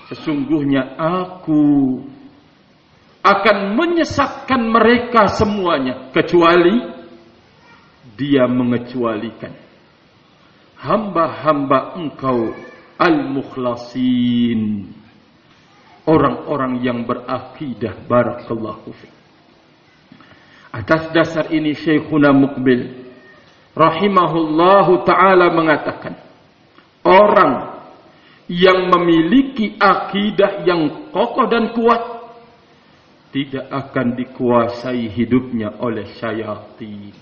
Sesungguhnya 0.07 0.97
aku 0.97 1.99
akan 3.21 3.77
menyesatkan 3.77 4.61
mereka 4.65 5.29
semuanya 5.29 6.09
kecuali 6.13 6.81
dia 8.17 8.49
mengecualikan. 8.49 9.53
Hamba-hamba 10.81 12.01
engkau 12.01 12.57
al-mukhlasin. 12.97 14.89
Orang-orang 16.09 16.81
yang 16.81 17.05
berakidah 17.05 17.93
barakallahu 18.09 18.97
atas 20.71 21.11
dasar 21.11 21.51
ini 21.51 21.75
Syekhuna 21.75 22.31
Mukbil 22.31 23.11
rahimahullahu 23.75 25.03
taala 25.03 25.51
mengatakan 25.51 26.15
orang 27.03 27.83
yang 28.51 28.91
memiliki 28.91 29.79
akidah 29.79 30.67
yang 30.67 31.11
kokoh 31.15 31.47
dan 31.47 31.71
kuat 31.75 32.20
tidak 33.31 33.67
akan 33.71 34.19
dikuasai 34.19 35.07
hidupnya 35.11 35.79
oleh 35.79 36.07
syaitan. 36.19 37.15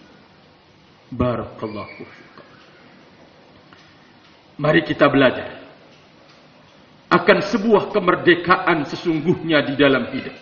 Barakallahu. 1.08 2.04
Mari 4.58 4.82
kita 4.84 5.08
belajar 5.08 5.58
akan 7.08 7.38
sebuah 7.40 7.88
kemerdekaan 7.88 8.84
sesungguhnya 8.84 9.64
di 9.64 9.74
dalam 9.80 10.12
hidup. 10.12 10.36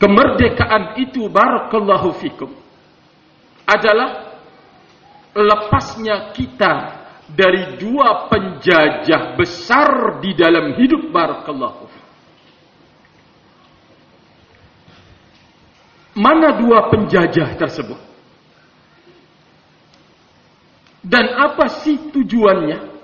Kemerdekaan 0.00 1.00
itu 1.00 1.28
barakallahu 1.28 2.16
fikum 2.20 2.52
adalah 3.64 4.40
lepasnya 5.32 6.32
kita 6.36 7.04
dari 7.32 7.80
dua 7.80 8.28
penjajah 8.28 9.36
besar 9.36 10.20
di 10.20 10.36
dalam 10.36 10.76
hidup 10.76 11.08
barakallahu 11.08 11.88
fikum. 11.88 12.04
Mana 16.14 16.54
dua 16.62 16.94
penjajah 16.94 17.58
tersebut? 17.58 17.98
Dan 21.02 21.26
apa 21.36 21.68
sih 21.82 21.98
tujuannya? 22.14 22.94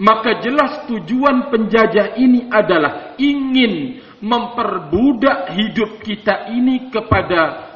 Maka 0.00 0.42
jelas 0.42 0.90
tujuan 0.90 1.52
penjajah 1.54 2.18
ini 2.18 2.50
adalah 2.50 3.14
ingin 3.20 4.02
memperbudak 4.18 5.54
hidup 5.54 6.02
kita 6.02 6.50
ini 6.50 6.90
kepada 6.90 7.70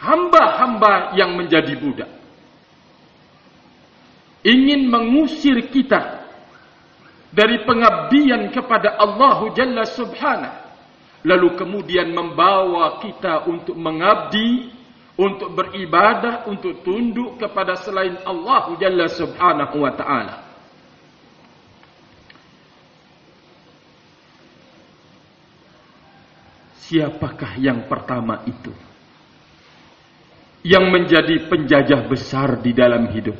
hamba-hamba 0.00 1.12
yang 1.18 1.36
menjadi 1.36 1.74
budak. 1.76 2.08
Ingin 4.46 4.88
mengusir 4.88 5.68
kita 5.68 6.24
dari 7.34 7.66
pengabdian 7.66 8.48
kepada 8.54 8.96
Allah 8.96 9.52
Jalla 9.52 9.84
Subhanahu 9.84 10.67
lalu 11.26 11.54
kemudian 11.58 12.10
membawa 12.14 13.02
kita 13.02 13.46
untuk 13.46 13.74
mengabdi, 13.74 14.70
untuk 15.18 15.54
beribadah, 15.54 16.46
untuk 16.46 16.82
tunduk 16.86 17.38
kepada 17.42 17.74
selain 17.78 18.18
Allah 18.22 18.74
Jalla 18.78 19.06
Subhanahu 19.10 19.76
wa 19.82 19.92
taala. 19.96 20.36
Siapakah 26.88 27.60
yang 27.60 27.84
pertama 27.84 28.40
itu? 28.48 28.72
yang 30.68 30.90
menjadi 30.90 31.46
penjajah 31.46 32.04
besar 32.10 32.58
di 32.60 32.74
dalam 32.74 33.08
hidup. 33.14 33.36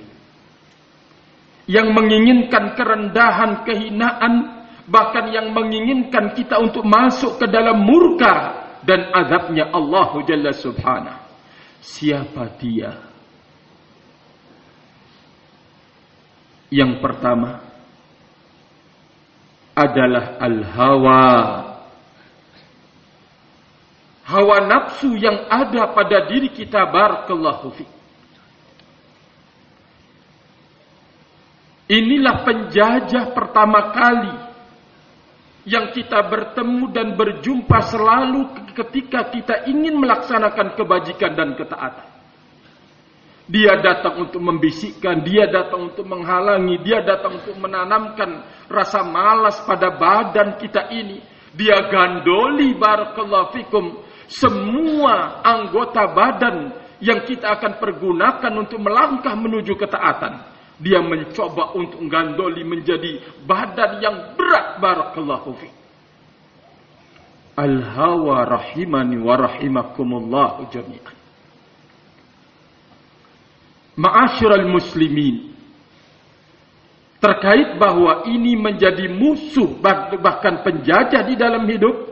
Yang 1.69 1.89
menginginkan 1.93 2.73
kerendahan, 2.79 3.69
kehinaan, 3.69 4.58
bahkan 4.89 5.29
yang 5.29 5.53
menginginkan 5.53 6.33
kita 6.33 6.57
untuk 6.57 6.83
masuk 6.83 7.37
ke 7.37 7.47
dalam 7.47 7.85
murka 7.85 8.65
dan 8.83 9.13
azabnya 9.13 9.69
Allah 9.69 10.17
Jalla 10.25 10.53
Subhanahu. 10.57 11.21
Siapa 11.85 12.57
dia? 12.59 12.97
Yang 16.73 17.01
pertama 17.01 17.65
adalah 19.77 20.37
al-hawa. 20.43 21.29
Hawa 24.29 24.57
nafsu 24.69 25.17
yang 25.17 25.49
ada 25.49 25.89
pada 25.97 26.29
diri 26.29 26.53
kita 26.53 26.85
barakallahu 26.93 27.73
fi. 27.73 27.85
Inilah 31.89 32.45
penjajah 32.45 33.33
pertama 33.33 33.89
kali 33.97 34.48
yang 35.69 35.93
kita 35.93 36.25
bertemu 36.25 36.89
dan 36.97 37.13
berjumpa 37.13 37.79
selalu 37.93 38.73
ketika 38.73 39.29
kita 39.29 39.55
ingin 39.69 40.01
melaksanakan 40.01 40.73
kebajikan 40.73 41.37
dan 41.37 41.53
ketaatan. 41.53 42.09
Dia 43.49 43.81
datang 43.81 44.29
untuk 44.29 44.41
membisikkan, 44.45 45.25
dia 45.25 45.49
datang 45.49 45.93
untuk 45.93 46.05
menghalangi, 46.05 46.81
dia 46.85 47.01
datang 47.05 47.41
untuk 47.41 47.57
menanamkan 47.57 48.45
rasa 48.69 49.05
malas 49.05 49.61
pada 49.65 49.93
badan 49.93 50.57
kita 50.61 50.89
ini. 50.93 51.21
Dia 51.53 51.89
gandoli 51.89 52.77
barakallahu 52.77 53.53
fikum 53.57 53.85
semua 54.29 55.41
anggota 55.41 56.05
badan 56.13 56.77
yang 57.01 57.25
kita 57.25 57.57
akan 57.57 57.81
pergunakan 57.81 58.53
untuk 58.53 58.81
melangkah 58.85 59.33
menuju 59.33 59.73
ketaatan. 59.81 60.58
Dia 60.79 61.03
mencoba 61.03 61.75
untuk 61.75 62.07
gandoli 62.07 62.63
menjadi 62.63 63.19
badan 63.43 63.99
yang 63.99 64.17
berat 64.39 64.79
barakallahu 64.79 65.51
fikum. 65.59 65.79
Al-hawa 67.59 68.47
rahimani 68.47 69.19
wa 69.19 69.35
rahimakumullah 69.35 70.71
jami'an. 70.71 71.17
Ma'asyiral 73.99 74.71
muslimin 74.71 75.51
terkait 77.19 77.75
bahwa 77.83 78.31
ini 78.31 78.55
menjadi 78.55 79.11
musuh 79.11 79.75
bahkan 80.23 80.63
penjajah 80.63 81.27
di 81.27 81.35
dalam 81.35 81.67
hidup 81.67 82.07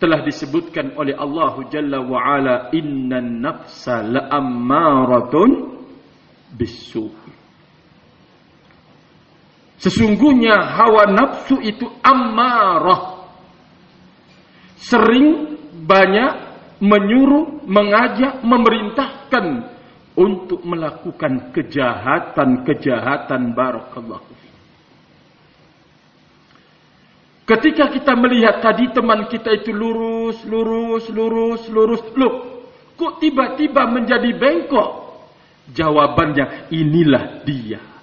telah 0.00 0.24
disebutkan 0.24 0.96
oleh 0.96 1.12
Allah 1.12 1.60
Jalla 1.68 2.00
wa 2.00 2.16
Ala 2.24 2.72
innan 2.72 3.44
nafsa 3.44 4.00
la'ammaratun 4.00 5.50
bisu 6.56 7.12
Sesungguhnya 9.78 10.54
hawa 10.54 11.10
nafsu 11.10 11.58
itu 11.58 11.90
ammarah 12.00 13.26
sering 14.78 15.58
banyak 15.84 16.32
menyuruh, 16.78 17.64
mengajak, 17.64 18.44
memerintahkan 18.44 19.72
untuk 20.14 20.62
melakukan 20.62 21.50
kejahatan-kejahatan 21.50 23.56
barakallahu 23.56 24.34
Ketika 27.44 27.92
kita 27.92 28.16
melihat 28.16 28.64
tadi 28.64 28.88
teman 28.88 29.28
kita 29.28 29.52
itu 29.52 29.68
lurus, 29.68 30.40
lurus, 30.48 31.12
lurus, 31.12 31.68
lurus, 31.68 32.00
loh, 32.16 32.64
kok 32.96 33.20
tiba-tiba 33.20 33.84
menjadi 33.84 34.32
bengkok? 34.32 35.20
Jawabannya 35.68 36.72
inilah 36.72 37.44
dia. 37.44 37.93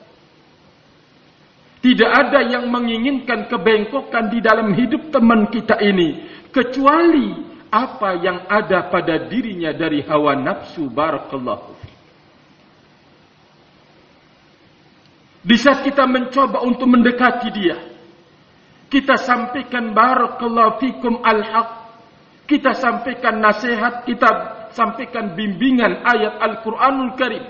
Tidak 1.82 2.12
ada 2.14 2.46
yang 2.46 2.70
menginginkan 2.70 3.50
kebengkokan 3.50 4.30
di 4.30 4.38
dalam 4.38 4.70
hidup 4.78 5.10
teman 5.10 5.50
kita 5.50 5.82
ini 5.82 6.30
kecuali 6.54 7.42
apa 7.74 8.22
yang 8.22 8.46
ada 8.46 8.86
pada 8.92 9.26
dirinya 9.26 9.74
dari 9.74 10.06
hawa 10.06 10.38
nafsu 10.38 10.86
barakallahu 10.92 11.82
Di 15.42 15.58
saat 15.58 15.82
kita 15.82 16.06
mencoba 16.06 16.62
untuk 16.62 16.86
mendekati 16.86 17.50
dia, 17.50 17.78
kita 18.94 19.18
sampaikan 19.18 19.90
barakallahu 19.90 20.78
fikum 20.78 21.18
al-haq. 21.26 21.82
Kita 22.46 22.78
sampaikan 22.78 23.42
nasihat, 23.42 24.06
kita 24.06 24.30
sampaikan 24.76 25.34
bimbingan 25.34 26.06
ayat 26.06 26.38
Al-Qur'anul 26.46 27.18
Karim. 27.18 27.42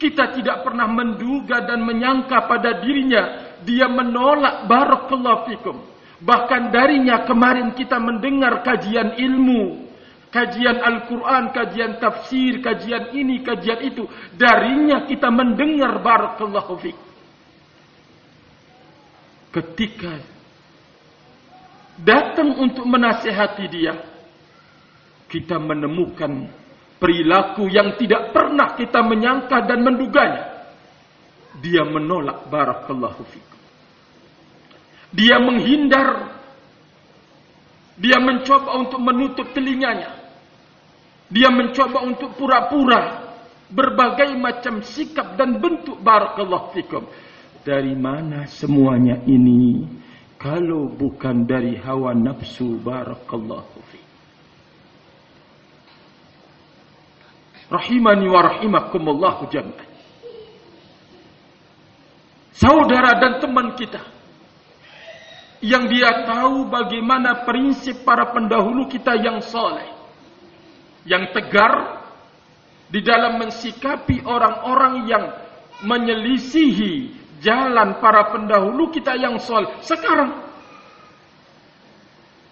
Kita 0.00 0.32
tidak 0.32 0.64
pernah 0.64 0.88
menduga 0.88 1.60
dan 1.60 1.84
menyangka 1.84 2.48
pada 2.48 2.80
dirinya 2.80 3.52
dia 3.68 3.84
menolak 3.84 4.64
barakallahu 4.64 5.44
fikum. 5.52 5.76
Bahkan 6.20 6.72
darinya 6.72 7.28
kemarin 7.28 7.76
kita 7.76 8.00
mendengar 8.00 8.64
kajian 8.64 9.16
ilmu, 9.20 9.88
kajian 10.32 10.80
Al-Quran, 10.80 11.52
kajian 11.52 12.00
tafsir, 12.00 12.64
kajian 12.64 13.12
ini, 13.12 13.44
kajian 13.44 13.80
itu. 13.84 14.08
Darinya 14.36 15.04
kita 15.04 15.28
mendengar 15.28 16.00
barakallahu 16.00 16.80
fiqh. 16.80 17.00
Ketika 19.50 20.16
datang 22.00 22.56
untuk 22.56 22.88
menasihati 22.88 23.66
dia, 23.68 23.96
kita 25.28 25.58
menemukan 25.58 26.59
perilaku 27.00 27.66
yang 27.72 27.96
tidak 27.96 28.30
pernah 28.30 28.76
kita 28.76 29.00
menyangka 29.00 29.64
dan 29.64 29.80
menduganya. 29.80 30.44
Dia 31.58 31.82
menolak 31.82 32.46
barakallahu 32.46 33.24
fiqh. 33.26 33.52
Dia 35.10 35.42
menghindar 35.42 36.38
dia 38.00 38.16
mencoba 38.16 38.80
untuk 38.80 39.00
menutup 39.02 39.52
telinganya. 39.52 40.16
Dia 41.28 41.52
mencoba 41.52 42.00
untuk 42.00 42.32
pura-pura 42.32 43.28
berbagai 43.70 44.34
macam 44.40 44.80
sikap 44.80 45.36
dan 45.36 45.60
bentuk 45.60 46.00
barakallahu 46.00 46.72
fikum. 46.72 47.04
Dari 47.60 47.92
mana 47.92 48.48
semuanya 48.48 49.20
ini 49.28 49.84
kalau 50.40 50.88
bukan 50.88 51.44
dari 51.44 51.76
hawa 51.76 52.16
nafsu 52.16 52.80
barakallahu 52.80 53.78
fikum. 53.84 53.99
Rahimani 57.70 58.26
wa 58.26 58.40
rahimakumullah 58.42 59.46
jami'an. 59.46 59.88
Saudara 62.50 63.16
dan 63.22 63.38
teman 63.38 63.78
kita 63.78 64.02
yang 65.62 65.86
dia 65.86 66.26
tahu 66.26 66.66
bagaimana 66.66 67.46
prinsip 67.46 68.02
para 68.02 68.34
pendahulu 68.34 68.90
kita 68.90 69.14
yang 69.16 69.38
soleh 69.38 70.00
yang 71.08 71.32
tegar 71.32 72.04
di 72.90 73.00
dalam 73.00 73.38
mensikapi 73.38 74.26
orang-orang 74.26 74.94
yang 75.06 75.24
menyelisihi 75.86 77.16
jalan 77.40 77.96
para 78.02 78.34
pendahulu 78.34 78.92
kita 78.92 79.16
yang 79.16 79.40
sol. 79.40 79.64
Sekarang 79.80 80.44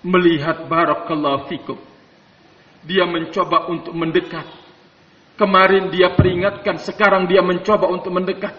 melihat 0.00 0.64
barakallahu 0.70 1.50
fikum. 1.50 1.78
Dia 2.86 3.04
mencoba 3.04 3.68
untuk 3.68 3.92
mendekat. 3.92 4.46
Kemarin 5.38 5.94
dia 5.94 6.18
peringatkan, 6.18 6.82
sekarang 6.82 7.30
dia 7.30 7.38
mencoba 7.46 7.86
untuk 7.86 8.10
mendekat. 8.10 8.58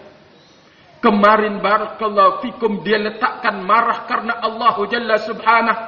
Kemarin 1.04 1.60
barakallahu 1.60 2.40
fikum 2.44 2.80
dia 2.80 2.96
letakkan 2.96 3.60
marah 3.64 4.08
karena 4.08 4.40
Allah 4.40 4.76
Jalla 4.88 5.16
Subhanahu. 5.20 5.80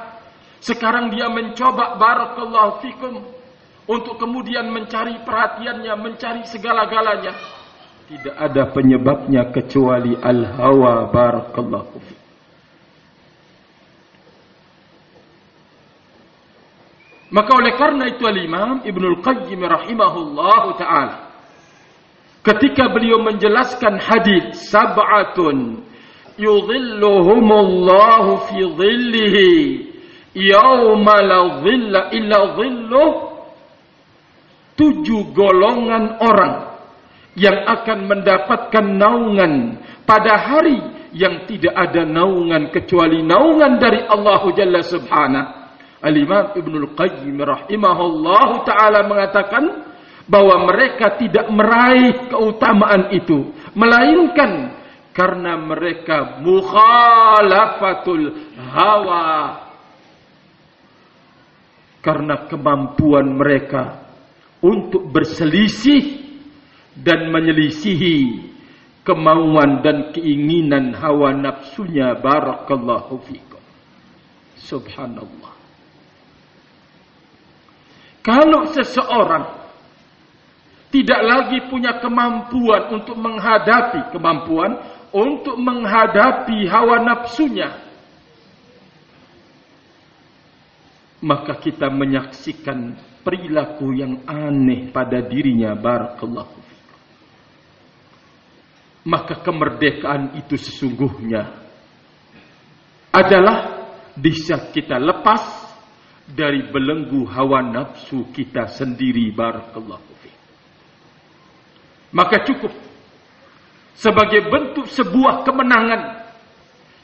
Sekarang 0.61 1.09
dia 1.09 1.27
mencoba 1.33 1.97
barakallahu 1.97 2.79
fikum 2.85 3.25
untuk 3.89 4.15
kemudian 4.21 4.69
mencari 4.69 5.17
perhatiannya, 5.25 5.93
mencari 5.97 6.45
segala-galanya. 6.47 7.35
Tidak 8.07 8.35
ada 8.37 8.69
penyebabnya 8.69 9.49
kecuali 9.49 10.13
al-hawa 10.13 11.09
barakallahu 11.09 11.97
fi. 11.99 12.22
Maka 17.33 17.57
oleh 17.57 17.73
karena 17.81 18.13
itu 18.13 18.29
al-Imam 18.29 18.85
Ibnul 18.85 19.25
Qayyim 19.25 19.65
rahimahullahu 19.65 20.77
taala 20.77 21.33
ketika 22.45 22.93
beliau 22.93 23.25
menjelaskan 23.25 23.97
hadis 23.97 24.69
sab'atun 24.69 25.81
yudhilluhumullahu 26.37 28.53
fi 28.53 28.59
dhillihi 28.61 29.49
yauma 30.37 31.25
la 31.25 31.57
dhilla 31.65 32.13
illa 32.13 32.53
dhilluh 32.53 33.33
tujuh 34.77 35.33
golongan 35.33 36.21
orang 36.21 36.69
yang 37.33 37.65
akan 37.65 38.13
mendapatkan 38.13 38.85
naungan 38.93 39.81
pada 40.05 40.37
hari 40.37 40.77
yang 41.17 41.49
tidak 41.49 41.73
ada 41.73 42.05
naungan 42.05 42.69
kecuali 42.69 43.25
naungan 43.25 43.81
dari 43.81 44.05
Allah 44.05 44.45
Jalla 44.53 44.85
Subhanahu. 44.85 45.62
Al-Imam 46.03 46.51
Ibnu 46.51 46.75
Al-Qayyim 46.83 47.39
rahimahullah 47.39 48.67
taala 48.67 49.07
mengatakan 49.07 49.87
bahwa 50.27 50.67
mereka 50.67 51.15
tidak 51.15 51.47
meraih 51.47 52.27
keutamaan 52.27 53.07
itu 53.15 53.55
melainkan 53.71 54.83
karena 55.15 55.55
mereka 55.55 56.43
mukhalafatul 56.43 58.35
hawa. 58.75 59.63
Karena 62.03 62.51
kemampuan 62.51 63.31
mereka 63.31 64.03
untuk 64.59 65.07
berselisih 65.07 66.19
dan 66.99 67.31
menyelisihi 67.31 68.51
kemauan 69.07 69.79
dan 69.79 70.11
keinginan 70.11 70.91
hawa 70.99 71.31
nafsunya 71.31 72.19
barakallahu 72.19 73.23
fikum. 73.23 73.63
Subhanallah 74.59 75.52
kalau 78.23 78.71
seseorang 78.71 79.61
tidak 80.89 81.21
lagi 81.21 81.59
punya 81.67 81.99
kemampuan 81.99 82.95
untuk 82.95 83.17
menghadapi 83.19 84.13
kemampuan 84.15 84.71
untuk 85.11 85.59
menghadapi 85.59 86.65
hawa 86.71 87.03
nafsunya 87.03 87.69
maka 91.23 91.59
kita 91.59 91.87
menyaksikan 91.91 92.95
perilaku 93.23 93.95
yang 93.95 94.23
aneh 94.27 94.91
pada 94.91 95.23
dirinya 95.23 95.75
barakallahu 95.75 96.59
maka 99.03 99.39
kemerdekaan 99.43 100.39
itu 100.39 100.55
sesungguhnya 100.55 101.51
adalah 103.11 103.87
di 104.15 104.31
saat 104.31 104.71
kita 104.71 104.95
lepas 104.95 105.62
dari 106.23 106.63
belenggu 106.71 107.27
hawa 107.27 107.59
nafsu 107.59 108.31
kita 108.31 108.71
sendiri 108.71 109.31
barakallahu 109.35 110.13
maka 112.13 112.45
cukup 112.45 112.71
sebagai 113.97 114.45
bentuk 114.47 114.85
sebuah 114.87 115.41
kemenangan 115.43 116.23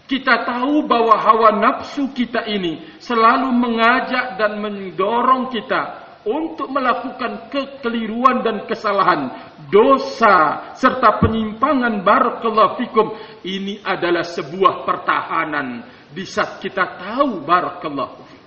kita 0.10 0.46
tahu 0.46 0.90
bahwa 0.90 1.18
hawa 1.22 1.50
nafsu 1.58 2.10
kita 2.14 2.46
ini 2.50 2.98
selalu 2.98 3.54
mengajak 3.54 4.42
dan 4.42 4.58
mendorong 4.58 5.54
kita 5.54 6.10
untuk 6.26 6.68
melakukan 6.70 7.48
kekeliruan 7.48 8.44
dan 8.44 8.68
kesalahan, 8.68 9.32
dosa 9.70 10.70
serta 10.76 11.22
penyimpangan 11.22 12.02
barakallahu 12.04 12.78
fikum. 12.82 13.16
Ini 13.46 13.86
adalah 13.86 14.26
sebuah 14.26 14.84
pertahanan 14.84 15.86
di 16.12 16.26
saat 16.26 16.60
kita 16.60 17.00
tahu 17.00 17.46
barakallahu 17.46 18.26
fikum. 18.28 18.39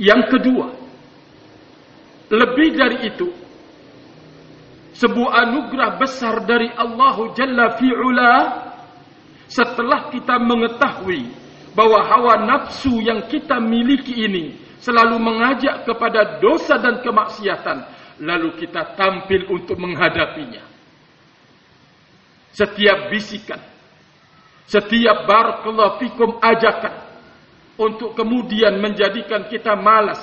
Yang 0.00 0.22
kedua, 0.32 0.72
lebih 2.32 2.68
dari 2.72 2.98
itu, 3.12 3.28
sebuah 4.96 5.44
anugerah 5.44 6.00
besar 6.00 6.40
dari 6.48 6.72
Allah 6.72 7.16
Jalla 7.36 7.76
fi'ula 7.76 8.34
setelah 9.44 10.08
kita 10.08 10.40
mengetahui 10.40 11.28
bahwa 11.76 12.00
hawa 12.00 12.34
nafsu 12.48 12.96
yang 13.04 13.28
kita 13.28 13.60
miliki 13.60 14.24
ini 14.24 14.56
selalu 14.80 15.20
mengajak 15.20 15.84
kepada 15.84 16.40
dosa 16.40 16.80
dan 16.80 17.04
kemaksiatan 17.04 17.78
lalu 18.24 18.56
kita 18.56 18.96
tampil 18.96 19.52
untuk 19.52 19.76
menghadapinya. 19.76 20.64
Setiap 22.56 23.12
bisikan 23.12 23.60
setiap 24.70 25.26
barakallahu 25.26 25.98
fikum 25.98 26.38
ajakan 26.38 26.99
untuk 27.80 28.12
kemudian 28.12 28.76
menjadikan 28.76 29.48
kita 29.48 29.72
malas 29.72 30.20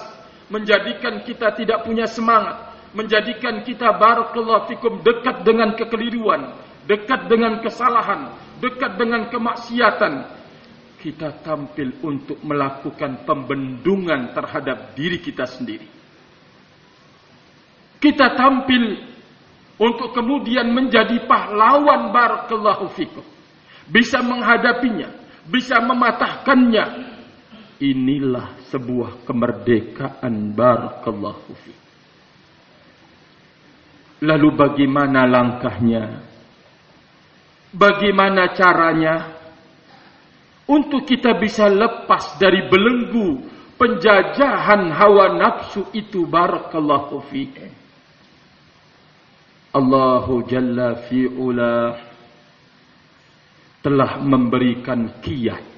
menjadikan 0.53 1.25
kita 1.25 1.57
tidak 1.57 1.81
punya 1.83 2.05
semangat 2.05 2.67
menjadikan 2.95 3.61
kita 3.61 3.93
barakallahu 3.93 4.69
fikum 4.71 5.05
dekat 5.05 5.43
dengan 5.43 5.75
kekeliruan, 5.75 6.55
dekat 6.87 7.27
dengan 7.27 7.59
kesalahan, 7.59 8.33
dekat 8.57 8.95
dengan 8.95 9.27
kemaksiatan. 9.27 10.37
Kita 10.97 11.29
tampil 11.45 11.93
untuk 12.01 12.41
melakukan 12.41 13.21
pembendungan 13.21 14.33
terhadap 14.33 14.97
diri 14.97 15.21
kita 15.21 15.45
sendiri. 15.45 15.85
Kita 18.01 18.33
tampil 18.33 18.97
untuk 19.77 20.09
kemudian 20.17 20.73
menjadi 20.73 21.21
pahlawan 21.29 22.09
barakallahu 22.09 22.89
fikum. 22.97 23.21
Bisa 23.85 24.25
menghadapinya, 24.25 25.13
bisa 25.45 25.77
mematahkannya. 25.85 27.16
Inilah 27.77 28.57
sebuah 28.73 29.21
kemerdekaan 29.21 30.57
barakallahu 30.57 31.53
fikum. 31.61 31.85
Lalu 34.25 34.49
bagaimana 34.57 35.29
langkahnya? 35.29 36.25
Bagaimana 37.69 38.49
caranya? 38.57 39.15
Untuk 40.65 41.05
kita 41.05 41.37
bisa 41.37 41.69
lepas 41.69 42.41
dari 42.41 42.65
belenggu 42.65 43.45
penjajahan 43.77 44.89
hawa 44.89 45.37
nafsu 45.37 45.85
itu 45.93 46.25
barakallahu 46.25 47.21
fiik. 47.29 47.61
Allahu 49.77 50.49
Jalla 50.49 51.05
fi'ula 51.05 51.93
telah 53.85 54.17
memberikan 54.17 55.21
kiat 55.21 55.76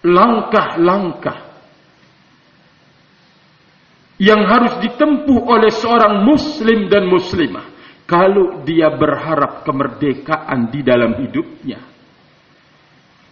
langkah-langkah 0.00 1.50
yang 4.20 4.44
harus 4.44 4.76
ditempuh 4.84 5.48
oleh 5.48 5.72
seorang 5.72 6.28
muslim 6.28 6.92
dan 6.92 7.08
muslimah 7.08 7.64
kalau 8.04 8.66
dia 8.66 8.92
berharap 8.92 9.64
kemerdekaan 9.64 10.68
di 10.68 10.80
dalam 10.84 11.16
hidupnya. 11.16 11.80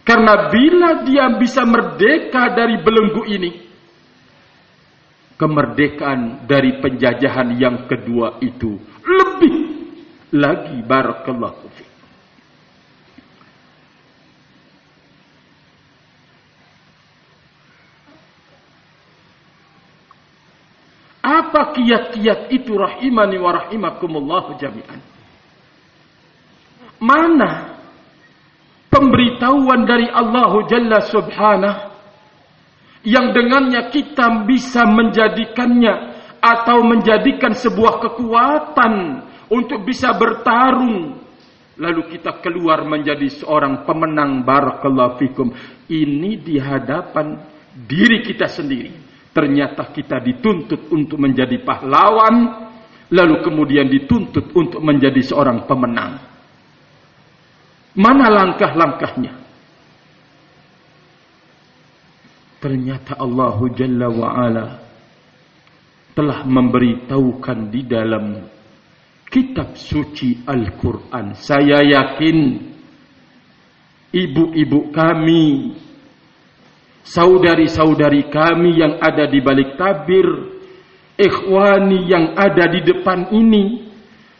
Karena 0.01 0.49
bila 0.49 1.05
dia 1.05 1.29
bisa 1.37 1.61
merdeka 1.67 2.49
dari 2.57 2.81
belenggu 2.81 3.23
ini, 3.29 3.51
kemerdekaan 5.37 6.49
dari 6.49 6.81
penjajahan 6.81 7.53
yang 7.59 7.85
kedua 7.85 8.41
itu 8.41 8.81
lebih 9.05 9.55
lagi 10.33 10.81
barakallahu 10.81 11.69
fiik. 11.77 11.88
Apa 21.49 21.73
kiat-kiat 21.73 22.53
itu 22.53 22.77
rahimani 22.77 23.41
wa 23.41 23.57
rahimakumullah 23.57 24.53
jami'an? 24.61 25.01
Mana 27.01 27.73
pemberitahuan 28.93 29.81
dari 29.89 30.05
Allah 30.13 30.53
Jalla 30.69 31.01
Subhanah 31.01 31.75
yang 33.01 33.33
dengannya 33.33 33.89
kita 33.89 34.45
bisa 34.45 34.85
menjadikannya 34.85 36.21
atau 36.37 36.85
menjadikan 36.85 37.57
sebuah 37.57 37.97
kekuatan 37.97 38.93
untuk 39.49 39.89
bisa 39.89 40.13
bertarung? 40.13 41.17
Lalu 41.81 42.13
kita 42.13 42.45
keluar 42.45 42.85
menjadi 42.85 43.25
seorang 43.41 43.89
pemenang 43.89 44.45
barakallahu 44.45 45.17
fikum. 45.17 45.49
Ini 45.89 46.45
di 46.45 46.61
hadapan 46.61 47.41
diri 47.73 48.21
kita 48.21 48.45
sendiri 48.45 49.08
Ternyata 49.29 49.93
kita 49.93 50.17
dituntut 50.17 50.89
untuk 50.89 51.21
menjadi 51.21 51.61
pahlawan, 51.61 52.65
lalu 53.13 53.35
kemudian 53.45 53.85
dituntut 53.85 54.53
untuk 54.57 54.81
menjadi 54.81 55.21
seorang 55.21 55.69
pemenang. 55.69 56.17
Mana 57.93 58.25
langkah-langkahnya? 58.29 59.33
Ternyata 62.59 63.15
Allah 63.15 63.57
Jalla 63.71 64.07
wa'ala 64.11 64.65
telah 66.11 66.43
memberitahukan 66.43 67.59
di 67.71 67.81
dalam 67.87 68.25
kitab 69.29 69.77
suci 69.79 70.43
Al-Quran. 70.43 71.37
Saya 71.39 71.79
yakin 71.85 72.37
ibu-ibu 74.11 74.91
kami 74.91 75.71
saudari-saudari 77.03 78.27
kami 78.29 78.79
yang 78.79 78.99
ada 78.99 79.27
di 79.27 79.39
balik 79.39 79.75
tabir, 79.75 80.27
ikhwani 81.19 82.07
yang 82.07 82.33
ada 82.39 82.65
di 82.71 82.79
depan 82.85 83.33
ini 83.35 83.89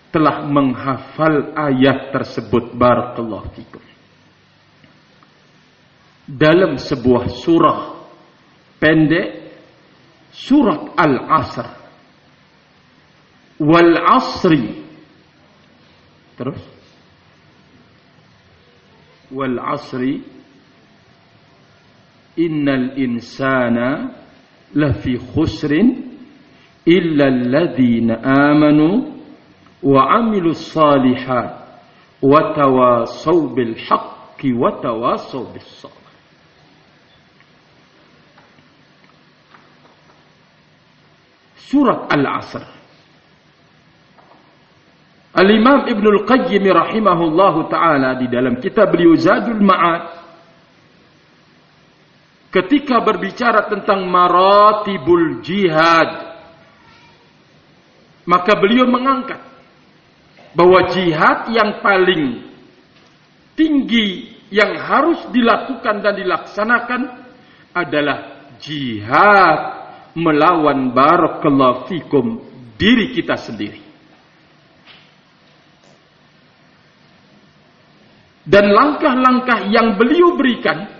telah 0.09 0.45
menghafal 0.47 1.53
ayat 1.53 2.15
tersebut. 2.15 2.73
Barakallahu 2.73 3.47
fikum. 3.53 3.83
Dalam 6.29 6.77
sebuah 6.77 7.25
surah 7.41 7.79
pendek 8.77 9.27
surat 10.29 10.93
Al-Asr. 10.93 11.67
Wal 13.59 13.91
asri 13.99 14.87
terus? 16.39 16.63
Wal 19.35 19.59
asri 19.59 20.23
innal 22.37 22.97
insana 22.97 24.11
lafi 24.75 25.17
khusrin 25.17 26.09
illa 26.85 27.25
alladhina 27.25 28.21
amanu 28.21 29.17
wa 29.81 30.01
'amilus 30.11 30.73
salihat 30.73 31.81
wa 32.21 32.53
tawasaw 32.53 33.55
bil 33.55 33.75
haqqi 33.79 34.51
wa 34.53 34.75
tawasaw 34.83 35.53
bis 35.55 35.69
sabr. 35.79 35.95
Surat 41.69 42.09
Al-Asr. 42.09 42.65
Al-Imam 45.37 45.85
Ibn 45.85 46.05
Al-Qayyim 46.17 46.65
rahimahullahu 46.65 47.69
taala 47.69 48.17
di 48.17 48.25
dalam 48.25 48.57
kitab 48.57 48.89
beliau 48.89 49.13
Zadul 49.13 49.61
Ma'ad 49.61 50.18
ketika 52.49 53.01
berbicara 53.01 53.69
tentang 53.69 54.09
maratibul 54.09 55.41
jihad 55.45 56.29
maka 58.29 58.53
beliau 58.57 58.85
mengangkat 58.85 59.41
bahwa 60.53 60.89
jihad 60.93 61.49
yang 61.53 61.81
paling 61.81 62.45
tinggi 63.57 64.37
yang 64.49 64.77
harus 64.81 65.29
dilakukan 65.29 66.01
dan 66.01 66.13
dilaksanakan 66.17 67.01
adalah 67.73 68.49
jihad 68.57 69.59
melawan 70.17 70.89
barakallahu 70.89 71.85
fikum 71.85 72.41
diri 72.77 73.13
kita 73.13 73.37
sendiri. 73.37 73.81
Dan 78.49 78.73
langkah-langkah 78.73 79.69
yang 79.69 79.93
beliau 79.93 80.33
berikan 80.33 80.98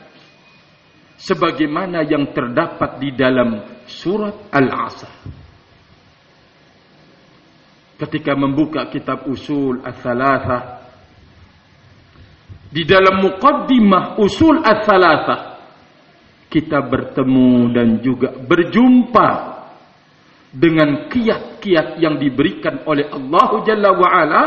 sebagaimana 1.20 2.08
yang 2.08 2.32
terdapat 2.32 2.98
di 3.04 3.12
dalam 3.12 3.60
surat 3.84 4.48
Al-Asr. 4.50 5.12
Ketika 8.00 8.32
membuka 8.40 8.88
kitab 8.88 9.28
usul 9.28 9.84
Al-Thalathah 9.84 10.80
di 12.72 12.88
dalam 12.88 13.20
muqaddimah 13.20 14.16
usul 14.24 14.64
Al-Thalathah 14.64 15.42
kita 16.48 16.80
bertemu 16.82 17.76
dan 17.76 17.88
juga 18.00 18.34
berjumpa 18.40 19.30
dengan 20.50 21.12
kiat-kiat 21.12 22.02
yang 22.02 22.18
diberikan 22.18 22.82
oleh 22.90 23.06
Allah 23.12 23.50
Jalla 23.68 23.92
wa'ala 23.94 24.44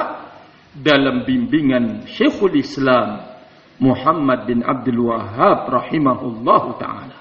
dalam 0.75 1.23
bimbingan 1.29 2.09
Syekhul 2.09 2.59
Islam 2.59 3.32
Muhammad 3.83 4.47
bin 4.47 4.62
Abdul 4.62 5.11
Wahab 5.11 5.66
rahimahullahu 5.66 6.79
taala. 6.79 7.18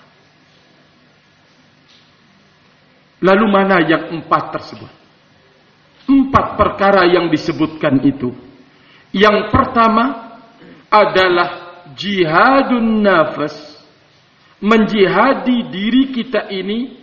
Lalu 3.22 3.46
mana 3.50 3.82
yang 3.82 4.14
empat 4.22 4.54
tersebut? 4.54 4.92
Empat 6.06 6.58
perkara 6.58 7.10
yang 7.10 7.34
disebutkan 7.34 7.98
itu. 8.06 8.30
Yang 9.10 9.50
pertama 9.50 10.38
adalah 10.90 11.82
jihadun 11.98 13.02
nafas. 13.02 13.58
Menjihadi 14.62 15.74
diri 15.74 16.14
kita 16.14 16.46
ini 16.54 16.94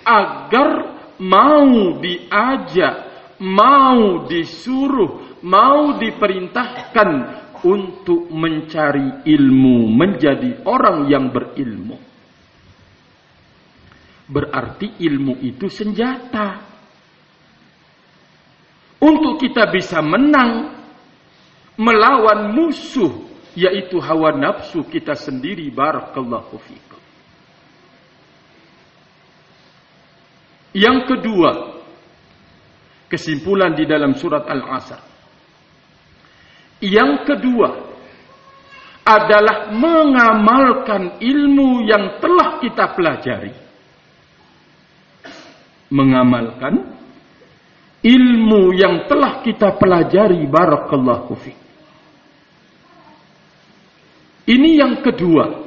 agar 0.00 0.96
mau 1.20 2.00
diajak, 2.00 2.96
mau 3.36 4.24
disuruh, 4.24 5.36
mau 5.44 6.00
diperintahkan 6.00 7.41
untuk 7.62 8.30
mencari 8.30 9.22
ilmu, 9.26 9.86
menjadi 9.90 10.66
orang 10.66 11.06
yang 11.06 11.30
berilmu. 11.30 11.98
Berarti 14.26 14.98
ilmu 15.02 15.38
itu 15.42 15.70
senjata. 15.70 16.70
Untuk 19.02 19.42
kita 19.42 19.66
bisa 19.70 19.98
menang 19.98 20.78
melawan 21.74 22.54
musuh 22.54 23.10
yaitu 23.58 23.98
hawa 23.98 24.32
nafsu 24.32 24.86
kita 24.86 25.18
sendiri 25.18 25.66
barakallahu 25.74 26.54
fikum. 26.62 27.02
Yang 30.72 30.98
kedua, 31.04 31.50
kesimpulan 33.12 33.76
di 33.76 33.84
dalam 33.84 34.16
surat 34.16 34.48
Al-Asr 34.48 35.11
yang 36.82 37.22
kedua 37.22 37.94
adalah 39.06 39.70
mengamalkan 39.70 41.22
ilmu 41.22 41.86
yang 41.86 42.18
telah 42.18 42.58
kita 42.58 42.90
pelajari. 42.90 43.54
Mengamalkan 45.94 46.74
ilmu 48.02 48.74
yang 48.74 49.06
telah 49.06 49.46
kita 49.46 49.78
pelajari 49.78 50.42
barakallahu 50.50 51.34
fi. 51.38 51.54
Ini 54.50 54.70
yang 54.74 54.94
kedua. 55.06 55.62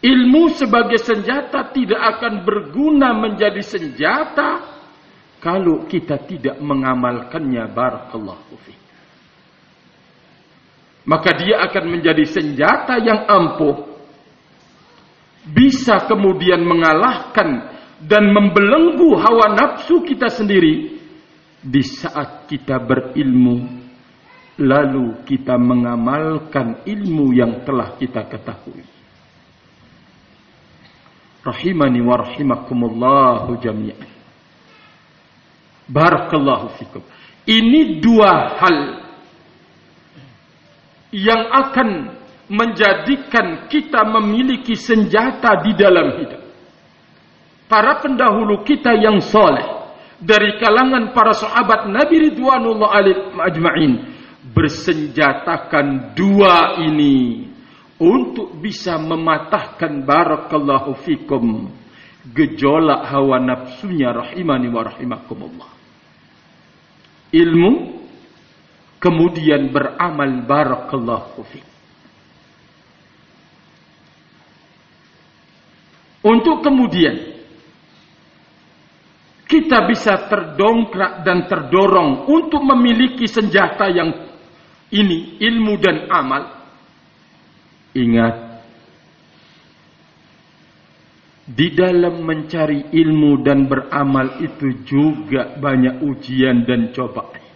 Ilmu 0.00 0.48
sebagai 0.56 0.96
senjata 0.96 1.68
tidak 1.76 2.00
akan 2.16 2.40
berguna 2.40 3.12
menjadi 3.12 3.60
senjata 3.60 4.80
kalau 5.44 5.84
kita 5.84 6.16
tidak 6.24 6.56
mengamalkannya 6.56 7.68
barakallahu 7.68 8.56
fi 8.64 8.79
maka 11.10 11.34
dia 11.34 11.58
akan 11.66 11.98
menjadi 11.98 12.22
senjata 12.22 13.02
yang 13.02 13.26
ampuh. 13.26 13.82
Bisa 15.42 16.06
kemudian 16.06 16.62
mengalahkan 16.62 17.66
dan 17.98 18.30
membelenggu 18.30 19.18
hawa 19.18 19.58
nafsu 19.58 20.06
kita 20.06 20.30
sendiri. 20.30 21.02
Di 21.60 21.82
saat 21.82 22.46
kita 22.46 22.78
berilmu 22.78 23.82
lalu 24.62 25.26
kita 25.26 25.58
mengamalkan 25.58 26.86
ilmu 26.86 27.34
yang 27.34 27.66
telah 27.66 27.98
kita 27.98 28.30
ketahui. 28.30 28.86
Rahimani 31.42 32.00
wa 32.06 32.16
rahimakumullahu 32.22 33.58
jami'an. 33.58 34.08
Barakallahu 35.90 36.78
fikum. 36.78 37.02
Ini 37.48 37.98
dua 37.98 38.56
hal 38.62 38.99
yang 41.10 41.50
akan 41.50 42.18
menjadikan 42.50 43.70
kita 43.70 44.02
memiliki 44.06 44.74
senjata 44.74 45.62
di 45.62 45.72
dalam 45.78 46.18
hidup. 46.18 46.42
Para 47.70 48.02
pendahulu 48.02 48.66
kita 48.66 48.98
yang 48.98 49.22
soleh 49.22 49.62
dari 50.18 50.58
kalangan 50.58 51.14
para 51.14 51.30
sahabat 51.30 51.86
Nabi 51.86 52.30
Ridwanullah 52.30 52.90
alaihim 52.90 53.38
ajma'in 53.38 53.92
bersenjatakan 54.50 56.18
dua 56.18 56.82
ini 56.82 57.46
untuk 58.02 58.58
bisa 58.58 58.98
mematahkan 58.98 60.02
barakallahu 60.02 60.98
fikum 61.06 61.70
gejolak 62.34 63.06
hawa 63.06 63.38
nafsunya 63.38 64.10
rahimani 64.10 64.68
wa 64.72 64.82
rahimakumullah. 64.84 65.70
Ilmu 67.30 67.99
kemudian 69.00 69.72
beramal 69.72 70.44
barakallahu 70.44 71.40
fi. 71.48 71.60
Untuk 76.20 76.60
kemudian 76.60 77.16
kita 79.48 79.88
bisa 79.88 80.28
terdongkrak 80.28 81.24
dan 81.24 81.48
terdorong 81.48 82.28
untuk 82.28 82.60
memiliki 82.60 83.24
senjata 83.24 83.88
yang 83.88 84.12
ini 84.92 85.40
ilmu 85.40 85.74
dan 85.80 86.06
amal. 86.12 86.60
Ingat 87.90 88.50
di 91.50 91.74
dalam 91.74 92.22
mencari 92.22 92.94
ilmu 92.94 93.42
dan 93.42 93.66
beramal 93.66 94.38
itu 94.38 94.86
juga 94.86 95.58
banyak 95.58 95.98
ujian 95.98 96.62
dan 96.62 96.94
cobaan. 96.94 97.49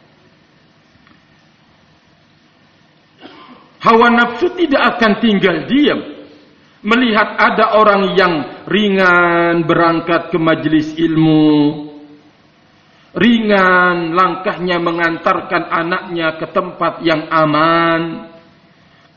Hawa 3.84 4.08
nafsu 4.08 4.48
tidak 4.56 4.96
akan 4.96 5.12
tinggal 5.20 5.68
diam. 5.68 6.00
Melihat 6.84 7.36
ada 7.36 7.76
orang 7.76 8.16
yang 8.16 8.64
ringan 8.64 9.68
berangkat 9.68 10.32
ke 10.32 10.40
majelis 10.40 10.96
ilmu. 10.96 11.92
Ringan 13.12 14.16
langkahnya 14.16 14.80
mengantarkan 14.80 15.68
anaknya 15.68 16.40
ke 16.40 16.48
tempat 16.48 17.04
yang 17.04 17.28
aman. 17.28 18.32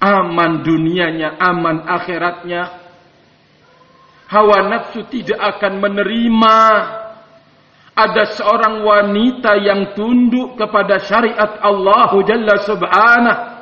Aman 0.04 0.52
dunianya, 0.68 1.40
aman 1.40 1.88
akhiratnya. 1.88 2.64
Hawa 4.28 4.68
nafsu 4.68 5.08
tidak 5.08 5.40
akan 5.40 5.80
menerima 5.80 6.58
ada 7.98 8.24
seorang 8.36 8.84
wanita 8.84 9.58
yang 9.64 9.96
tunduk 9.96 10.60
kepada 10.60 11.00
syariat 11.02 11.56
Allah 11.64 12.12
Jalla 12.28 12.56
Subhanahu 12.62 13.57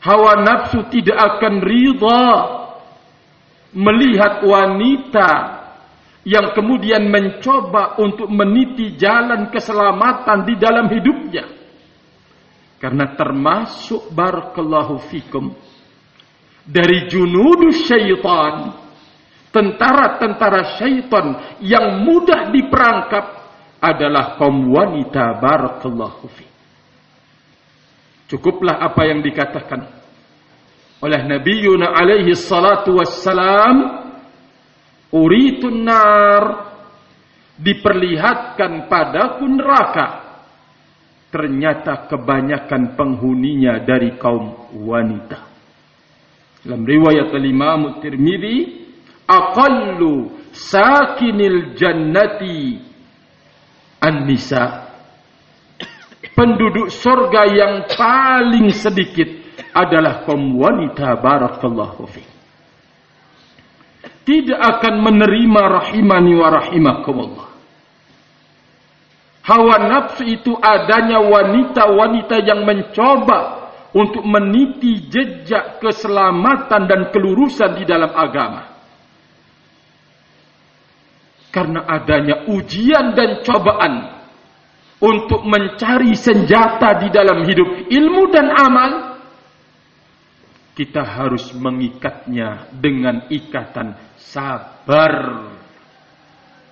Hawa 0.00 0.40
nafsu 0.40 0.88
tidak 0.88 1.16
akan 1.16 1.60
ridha 1.60 2.24
melihat 3.76 4.40
wanita 4.42 5.30
yang 6.24 6.52
kemudian 6.56 7.08
mencoba 7.08 8.00
untuk 8.00 8.28
meniti 8.28 8.96
jalan 8.96 9.52
keselamatan 9.52 10.44
di 10.48 10.54
dalam 10.56 10.88
hidupnya. 10.88 11.44
Karena 12.80 13.12
termasuk 13.12 14.08
barakallahu 14.08 15.04
fikum 15.12 15.52
dari 16.64 17.08
junudus 17.08 17.84
syaitan, 17.84 18.72
tentara-tentara 19.52 20.80
syaitan 20.80 21.58
yang 21.60 22.04
mudah 22.04 22.48
diperangkap 22.48 23.24
adalah 23.80 24.36
kaum 24.36 24.70
wanita 24.70 25.40
barakallahu 25.40 26.28
fikum. 26.28 26.49
Cukuplah 28.30 28.78
apa 28.78 29.10
yang 29.10 29.26
dikatakan 29.26 29.90
oleh 31.02 31.20
Nabi 31.26 31.66
Yuna 31.66 31.96
alaihi 31.96 32.36
salatu 32.38 33.00
wassalam. 33.00 34.06
Uritun 35.10 35.82
nar. 35.82 36.44
Diperlihatkan 37.60 38.86
padaku 38.86 39.44
neraka. 39.50 40.06
Ternyata 41.34 42.06
kebanyakan 42.06 42.94
penghuninya 42.94 43.82
dari 43.82 44.14
kaum 44.16 44.72
wanita. 44.78 45.50
Dalam 46.64 46.86
riwayat 46.86 47.34
Imam 47.34 47.98
Tirmizi 47.98 48.86
aqallu 49.26 50.40
sakinil 50.52 51.74
jannati 51.78 52.80
an-nisa 54.02 54.89
penduduk 56.40 56.88
surga 56.88 57.42
yang 57.52 57.74
paling 57.92 58.72
sedikit 58.72 59.28
adalah 59.76 60.24
kaum 60.24 60.56
wanita 60.56 61.20
barakallahu 61.20 62.08
fiik 62.08 62.30
tidak 64.30 64.60
akan 64.62 64.94
menerima 65.02 65.62
rahimani 65.80 66.32
wa 66.38 66.48
rahimakumullah. 66.54 67.48
Hawa 69.40 69.76
nafsu 69.90 70.22
itu 70.28 70.52
adanya 70.54 71.18
wanita-wanita 71.24 72.36
yang 72.44 72.62
mencoba 72.62 73.72
untuk 73.90 74.22
meniti 74.22 75.10
jejak 75.10 75.82
keselamatan 75.82 76.86
dan 76.86 77.00
kelurusan 77.10 77.74
di 77.80 77.84
dalam 77.88 78.14
agama. 78.14 78.70
Karena 81.50 81.82
adanya 81.90 82.46
ujian 82.46 83.18
dan 83.18 83.42
cobaan 83.42 84.19
untuk 85.00 85.48
mencari 85.48 86.12
senjata 86.12 87.00
di 87.00 87.08
dalam 87.08 87.48
hidup 87.48 87.88
ilmu 87.88 88.22
dan 88.28 88.46
amal, 88.52 88.92
kita 90.76 91.02
harus 91.04 91.52
mengikatnya 91.56 92.68
dengan 92.72 93.28
ikatan 93.32 93.96
sabar 94.20 95.44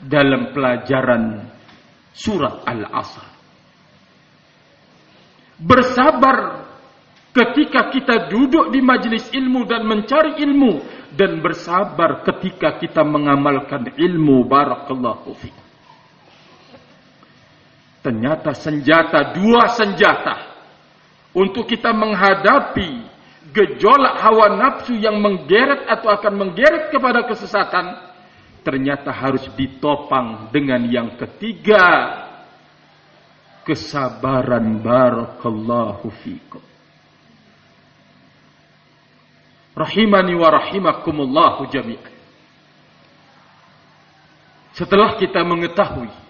dalam 0.01 0.53
pelajaran 0.53 1.45
surat 2.13 2.63
Al-Asr. 2.69 3.27
Bersabar 5.59 6.69
ketika 7.35 7.91
kita 7.91 8.31
duduk 8.31 8.71
di 8.71 8.79
majelis 8.79 9.27
ilmu 9.35 9.67
dan 9.67 9.83
mencari 9.85 10.39
ilmu 10.39 10.85
dan 11.19 11.43
bersabar 11.43 12.23
ketika 12.23 12.79
kita 12.79 13.03
mengamalkan 13.03 13.91
ilmu 13.99 14.47
barakallahu 14.47 15.35
fi. 15.35 15.68
Ternyata 18.09 18.57
senjata 18.57 19.37
dua 19.37 19.69
senjata. 19.77 20.57
Untuk 21.37 21.69
kita 21.69 21.93
menghadapi 21.93 23.05
gejolak 23.53 24.17
hawa 24.25 24.57
nafsu 24.57 24.97
yang 24.97 25.21
menggeret 25.21 25.85
atau 25.85 26.09
akan 26.17 26.33
menggeret 26.41 26.89
kepada 26.89 27.29
kesesatan 27.29 28.01
ternyata 28.65 29.13
harus 29.13 29.45
ditopang 29.53 30.49
dengan 30.49 30.89
yang 30.89 31.21
ketiga. 31.21 32.17
Kesabaran. 33.69 34.81
Barakallahu 34.81 36.09
fikum. 36.25 36.65
Rahimani 39.77 40.33
wa 40.33 40.49
rahimakumullahu 40.49 41.69
jami'an. 41.69 42.17
Setelah 44.73 45.21
kita 45.21 45.45
mengetahui 45.45 46.28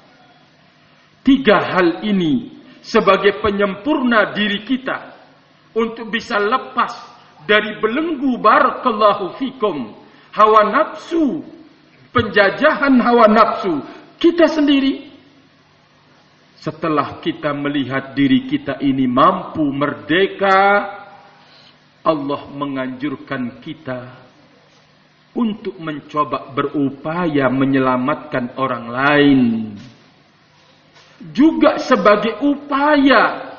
tiga 1.29 1.61
hal 1.61 2.01
ini 2.09 2.57
sebagai 2.81 3.45
penyempurna 3.45 4.33
diri 4.33 4.65
kita 4.65 5.13
untuk 5.77 6.09
bisa 6.09 6.41
lepas 6.41 6.97
dari 7.45 7.77
belenggu 7.77 8.41
barakallahu 8.41 9.37
fikum 9.37 9.93
hawa 10.33 10.73
nafsu 10.73 11.45
penjajahan 12.17 12.97
hawa 13.05 13.29
nafsu 13.29 13.85
kita 14.17 14.49
sendiri. 14.49 15.05
Setelah 16.59 17.23
kita 17.23 17.55
melihat 17.55 18.19
diri 18.19 18.51
kita 18.51 18.83
ini 18.83 19.07
mampu 19.07 19.63
merdeka 19.63 20.91
Allah 22.03 22.43
menganjurkan 22.51 23.63
kita 23.63 24.27
untuk 25.39 25.79
mencoba 25.79 26.51
berupaya 26.51 27.47
menyelamatkan 27.47 28.59
orang 28.59 28.85
lain 28.91 29.41
juga 31.19 31.83
sebagai 31.83 32.39
upaya 32.47 33.55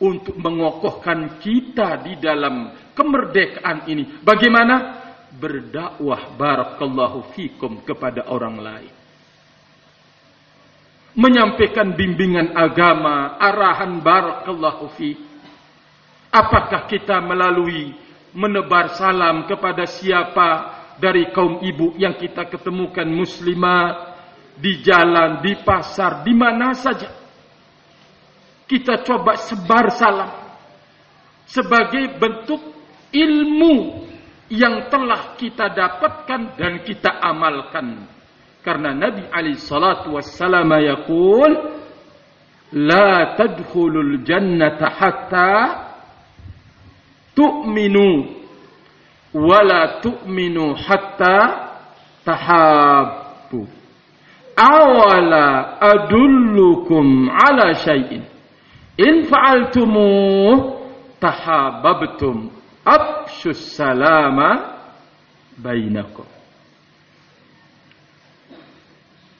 untuk 0.00 0.34
mengokohkan 0.40 1.38
kita 1.38 2.00
di 2.02 2.18
dalam 2.18 2.72
kemerdekaan 2.96 3.86
ini. 3.86 4.18
Bagaimana? 4.24 5.00
Berdakwah 5.32 6.36
barakallahu 6.36 7.32
fikum 7.32 7.80
kepada 7.84 8.28
orang 8.28 8.56
lain. 8.60 8.94
Menyampaikan 11.12 11.92
bimbingan 11.92 12.56
agama, 12.56 13.36
arahan 13.36 14.00
barakallahu 14.00 14.92
fi. 14.96 15.16
Apakah 16.32 16.88
kita 16.88 17.20
melalui 17.20 17.92
menebar 18.32 18.96
salam 18.96 19.44
kepada 19.44 19.84
siapa 19.84 20.80
dari 20.96 21.28
kaum 21.32 21.60
ibu 21.60 21.92
yang 22.00 22.16
kita 22.16 22.48
ketemukan 22.48 23.04
muslimah 23.04 24.11
di 24.56 24.82
jalan, 24.84 25.40
di 25.40 25.56
pasar, 25.64 26.24
di 26.24 26.32
mana 26.36 26.76
saja 26.76 27.22
kita 28.72 29.04
coba 29.04 29.36
sebar 29.36 29.92
salam 29.92 30.32
sebagai 31.44 32.16
bentuk 32.16 32.62
ilmu 33.12 34.08
yang 34.48 34.88
telah 34.88 35.36
kita 35.36 35.68
dapatkan 35.76 36.56
dan 36.56 36.80
kita 36.80 37.20
amalkan. 37.20 38.08
Karena 38.64 38.96
Nabi 38.96 39.28
Ali 39.28 39.60
salatu 39.60 40.16
wassalam 40.16 40.72
yaqul 40.80 41.52
tadkhulul 43.36 44.24
jannata 44.24 44.88
hatta 44.88 45.52
tu'minu 47.36 48.40
wa 49.36 49.60
la 49.60 50.00
tu'minu 50.00 50.72
hatta 50.80 51.36
tahabbu. 52.24 53.81
Awala 54.52 55.80
adullukum 55.80 57.28
ala 57.32 57.72
syai'in 57.72 58.22
In 59.00 59.24
fa'altumuh 59.24 60.76
tahabbabtum 61.16 62.52
abshus 62.84 63.72
salama 63.72 64.82
bainakum. 65.56 66.28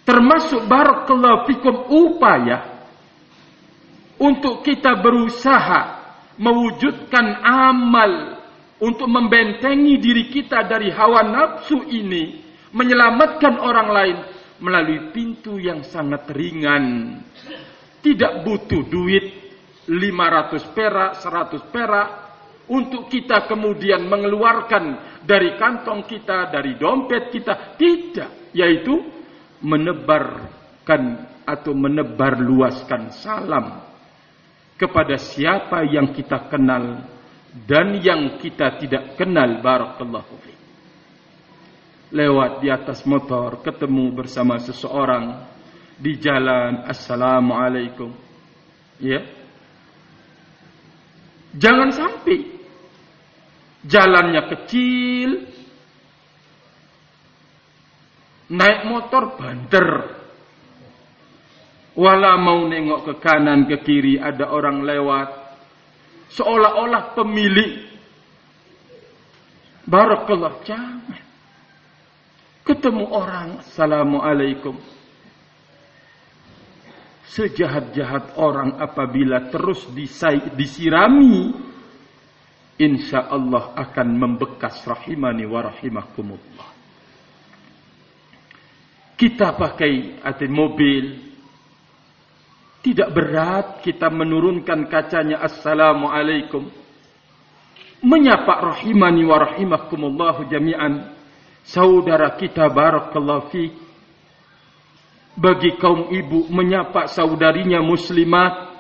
Termasuk 0.03 0.67
barakallahu 0.67 1.47
fikum 1.47 1.77
upaya 1.87 2.89
untuk 4.19 4.67
kita 4.67 4.99
berusaha 4.99 6.03
mewujudkan 6.41 7.45
amal 7.45 8.41
untuk 8.83 9.07
membentengi 9.07 10.01
diri 10.03 10.27
kita 10.27 10.67
dari 10.67 10.91
hawa 10.91 11.23
nafsu 11.23 11.87
ini, 11.87 12.43
menyelamatkan 12.75 13.63
orang 13.63 13.89
lain 13.95 14.17
melalui 14.63 15.11
pintu 15.11 15.59
yang 15.59 15.83
sangat 15.83 16.31
ringan. 16.31 17.19
Tidak 18.03 18.47
butuh 18.47 18.83
duit, 18.87 19.25
500 19.91 20.75
perak, 20.75 21.11
100 21.19 21.75
perak 21.75 22.09
untuk 22.71 23.11
kita 23.11 23.51
kemudian 23.51 24.07
mengeluarkan 24.07 25.19
dari 25.27 25.59
kantong 25.59 26.07
kita, 26.07 26.51
dari 26.51 26.79
dompet 26.79 27.35
kita. 27.35 27.75
Tidak, 27.75 28.55
yaitu 28.55 29.03
menebarkan 29.63 31.03
atau 31.43 31.75
menebar 31.75 32.39
luaskan 32.39 33.11
salam 33.15 33.83
kepada 34.79 35.19
siapa 35.19 35.87
yang 35.87 36.11
kita 36.11 36.51
kenal 36.51 37.07
dan 37.67 37.99
yang 38.03 38.39
kita 38.39 38.83
tidak 38.83 39.15
kenal 39.15 39.63
barakallahu 39.63 40.35
fi. 40.43 40.62
Lewat 42.13 42.61
di 42.61 42.69
atas 42.69 43.09
motor 43.09 43.65
ketemu 43.65 44.13
bersama 44.13 44.61
seseorang 44.61 45.49
di 45.97 46.21
jalan 46.21 46.85
assalamualaikum. 46.85 48.13
Ya, 49.01 49.25
Jangan 51.53 51.93
sampai 51.93 52.49
jalannya 53.85 54.43
kecil, 54.57 55.31
Naik 58.53 58.85
motor 58.85 59.33
banter. 59.41 59.89
Wala 61.97 62.37
mau 62.37 62.69
nengok 62.69 63.01
ke 63.09 63.15
kanan 63.21 63.65
ke 63.65 63.81
kiri 63.81 64.21
ada 64.21 64.53
orang 64.53 64.85
lewat. 64.85 65.29
Seolah-olah 66.37 67.17
pemilik. 67.17 67.89
Barakallah 69.89 70.61
jangan. 70.69 71.32
Ketemu 72.63 73.11
orang, 73.11 73.59
Assalamualaikum. 73.59 74.79
Sejahat-jahat 77.27 78.39
orang 78.39 78.79
apabila 78.79 79.51
terus 79.51 79.89
disirami, 80.55 81.51
insya 82.79 83.27
Allah 83.27 83.75
akan 83.75 84.09
membekas 84.15 84.79
rahimani 84.87 85.43
wa 85.43 85.61
rahimakumullah. 85.67 86.71
Kita 89.19 89.59
pakai 89.59 90.23
atau 90.23 90.47
mobil, 90.47 91.05
tidak 92.83 93.11
berat 93.11 93.67
kita 93.83 94.07
menurunkan 94.07 94.87
kacanya 94.87 95.43
Assalamualaikum. 95.43 96.67
Menyapa 98.03 98.71
rahimani 98.71 99.23
wa 99.27 99.51
rahimakumullah 99.51 100.47
jami'an 100.47 101.12
saudara 101.67 102.35
kita 102.39 102.69
barakallahu 102.71 103.49
fi. 103.51 103.65
Bagi 105.33 105.81
kaum 105.81 106.13
ibu 106.13 106.47
menyapa 106.53 107.09
saudarinya 107.09 107.81
muslimat. 107.81 108.71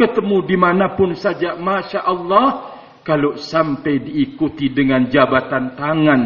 Ketemu 0.00 0.48
di 0.48 0.56
mana 0.56 0.96
pun 0.96 1.12
saja 1.12 1.60
Masya 1.60 2.00
Allah 2.00 2.72
kalau 3.04 3.36
sampai 3.36 4.00
diikuti 4.00 4.72
dengan 4.72 5.04
jabatan 5.12 5.76
tangan. 5.76 6.22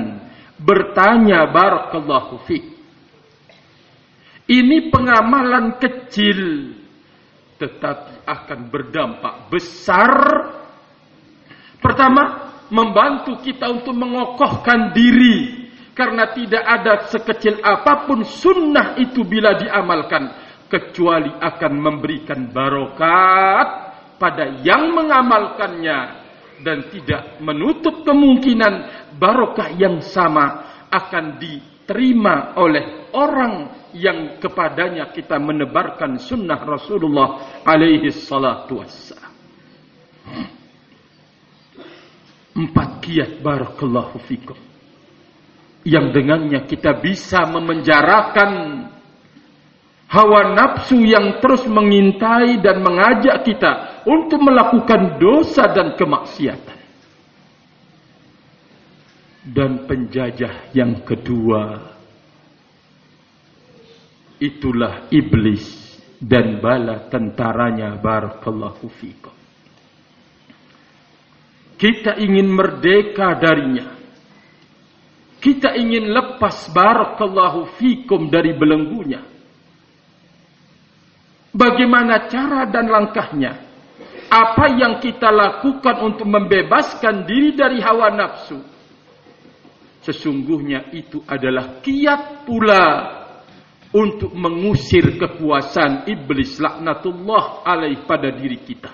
Bertanya 0.62 1.50
barakallahu 1.50 2.38
fi. 2.46 2.58
Ini 4.44 4.92
pengamalan 4.94 5.80
kecil 5.82 6.70
tetapi 7.58 8.28
akan 8.28 8.60
berdampak 8.70 9.48
besar. 9.50 10.12
Pertama 11.80 12.52
membantu 12.68 13.40
kita 13.42 13.72
untuk 13.72 13.96
mengokohkan 13.96 14.92
diri 14.94 15.63
karena 15.94 16.34
tidak 16.34 16.64
ada 16.66 17.06
sekecil 17.06 17.62
apa 17.62 18.10
pun 18.10 18.26
sunnah 18.26 18.98
itu 18.98 19.22
bila 19.22 19.54
diamalkan. 19.54 20.42
Kecuali 20.66 21.30
akan 21.30 21.72
memberikan 21.78 22.50
barokat 22.50 23.68
pada 24.18 24.58
yang 24.66 24.90
mengamalkannya. 24.90 26.26
Dan 26.54 26.86
tidak 26.90 27.42
menutup 27.42 28.02
kemungkinan 28.06 29.06
barokah 29.18 29.74
yang 29.74 30.02
sama 30.02 30.66
akan 30.86 31.38
diterima 31.38 32.54
oleh 32.58 33.10
orang 33.10 33.74
yang 33.94 34.38
kepadanya 34.38 35.10
kita 35.10 35.38
menebarkan 35.38 36.18
sunnah 36.18 36.62
Rasulullah 36.62 37.62
alaihi 37.66 38.10
salatu 38.14 38.82
wassalam. 38.82 39.34
Empat 42.54 43.02
kiat 43.02 43.42
barakallahu 43.42 44.22
fikum 44.30 44.73
yang 45.84 46.10
dengannya 46.16 46.64
kita 46.64 46.96
bisa 46.98 47.44
memenjarakan 47.44 48.50
hawa 50.08 50.56
nafsu 50.56 51.04
yang 51.04 51.44
terus 51.44 51.68
mengintai 51.68 52.58
dan 52.64 52.80
mengajak 52.80 53.44
kita 53.44 54.02
untuk 54.08 54.40
melakukan 54.40 55.20
dosa 55.20 55.68
dan 55.70 55.92
kemaksiatan. 55.94 56.80
Dan 59.44 59.84
penjajah 59.84 60.72
yang 60.72 61.04
kedua 61.04 61.92
itulah 64.40 65.04
iblis 65.12 65.84
dan 66.16 66.64
bala 66.64 67.12
tentaranya 67.12 67.92
barakallahu 68.00 68.88
fikum. 68.88 69.36
Kita 71.76 72.16
ingin 72.16 72.48
merdeka 72.48 73.36
darinya 73.36 74.03
kita 75.44 75.76
ingin 75.76 76.08
lepas 76.08 76.72
barakallahu 76.72 77.76
fikum 77.76 78.32
dari 78.32 78.56
belenggunya. 78.56 79.20
Bagaimana 81.52 82.32
cara 82.32 82.64
dan 82.64 82.88
langkahnya? 82.88 83.52
Apa 84.32 84.72
yang 84.72 85.04
kita 85.04 85.28
lakukan 85.28 86.00
untuk 86.00 86.24
membebaskan 86.24 87.28
diri 87.28 87.52
dari 87.52 87.78
hawa 87.84 88.08
nafsu? 88.08 88.56
Sesungguhnya 90.00 90.88
itu 90.96 91.20
adalah 91.28 91.84
kiat 91.84 92.48
pula 92.48 92.84
untuk 93.92 94.32
mengusir 94.32 95.20
kekuasaan 95.20 96.08
iblis 96.08 96.56
laknatullah 96.56 97.68
alaih 97.68 98.00
pada 98.08 98.32
diri 98.32 98.64
kita. 98.64 98.90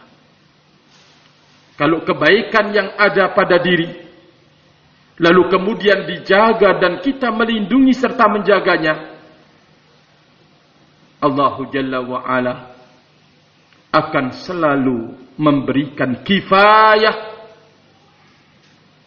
Kalau 1.79 2.03
kebaikan 2.05 2.75
yang 2.75 2.93
ada 2.99 3.33
pada 3.33 3.57
diri 3.57 4.10
lalu 5.21 5.53
kemudian 5.53 6.09
dijaga 6.09 6.81
dan 6.81 7.05
kita 7.05 7.29
melindungi 7.29 7.93
serta 7.93 8.25
menjaganya. 8.27 9.21
Allah 11.21 11.55
Jalla 11.69 12.01
wa 12.01 12.25
Ala 12.25 12.55
akan 13.93 14.27
selalu 14.33 14.99
memberikan 15.37 16.25
kifayah 16.25 17.37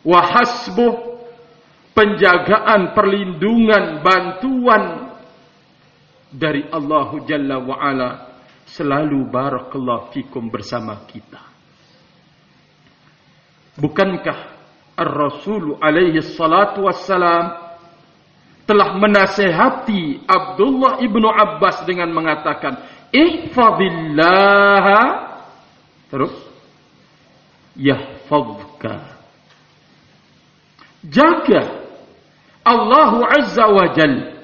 wa 0.06 0.22
hasbuh 0.22 0.94
penjagaan 1.98 2.94
perlindungan 2.94 4.06
bantuan 4.06 5.18
dari 6.30 6.70
Allah 6.70 7.10
Jalla 7.26 7.58
wa 7.58 7.82
Ala 7.82 8.10
selalu 8.70 9.26
barakallahu 9.34 10.14
fikum 10.14 10.54
bersama 10.54 11.02
kita. 11.10 11.42
Bukankah 13.82 14.53
Ar-Rasul 14.94 15.78
alaihi 15.82 16.22
salatu 16.22 16.86
wassalam 16.86 17.58
telah 18.64 18.96
menasehati 18.96 20.24
Abdullah 20.24 21.02
ibnu 21.04 21.28
Abbas 21.28 21.84
dengan 21.84 22.14
mengatakan 22.14 22.78
ihfazillah 23.12 24.86
terus 26.08 26.34
yahfazka 27.76 29.14
jaga 31.04 31.84
Allah 32.64 33.12
azza 33.28 33.68
wa 33.68 33.92
jal. 33.92 34.40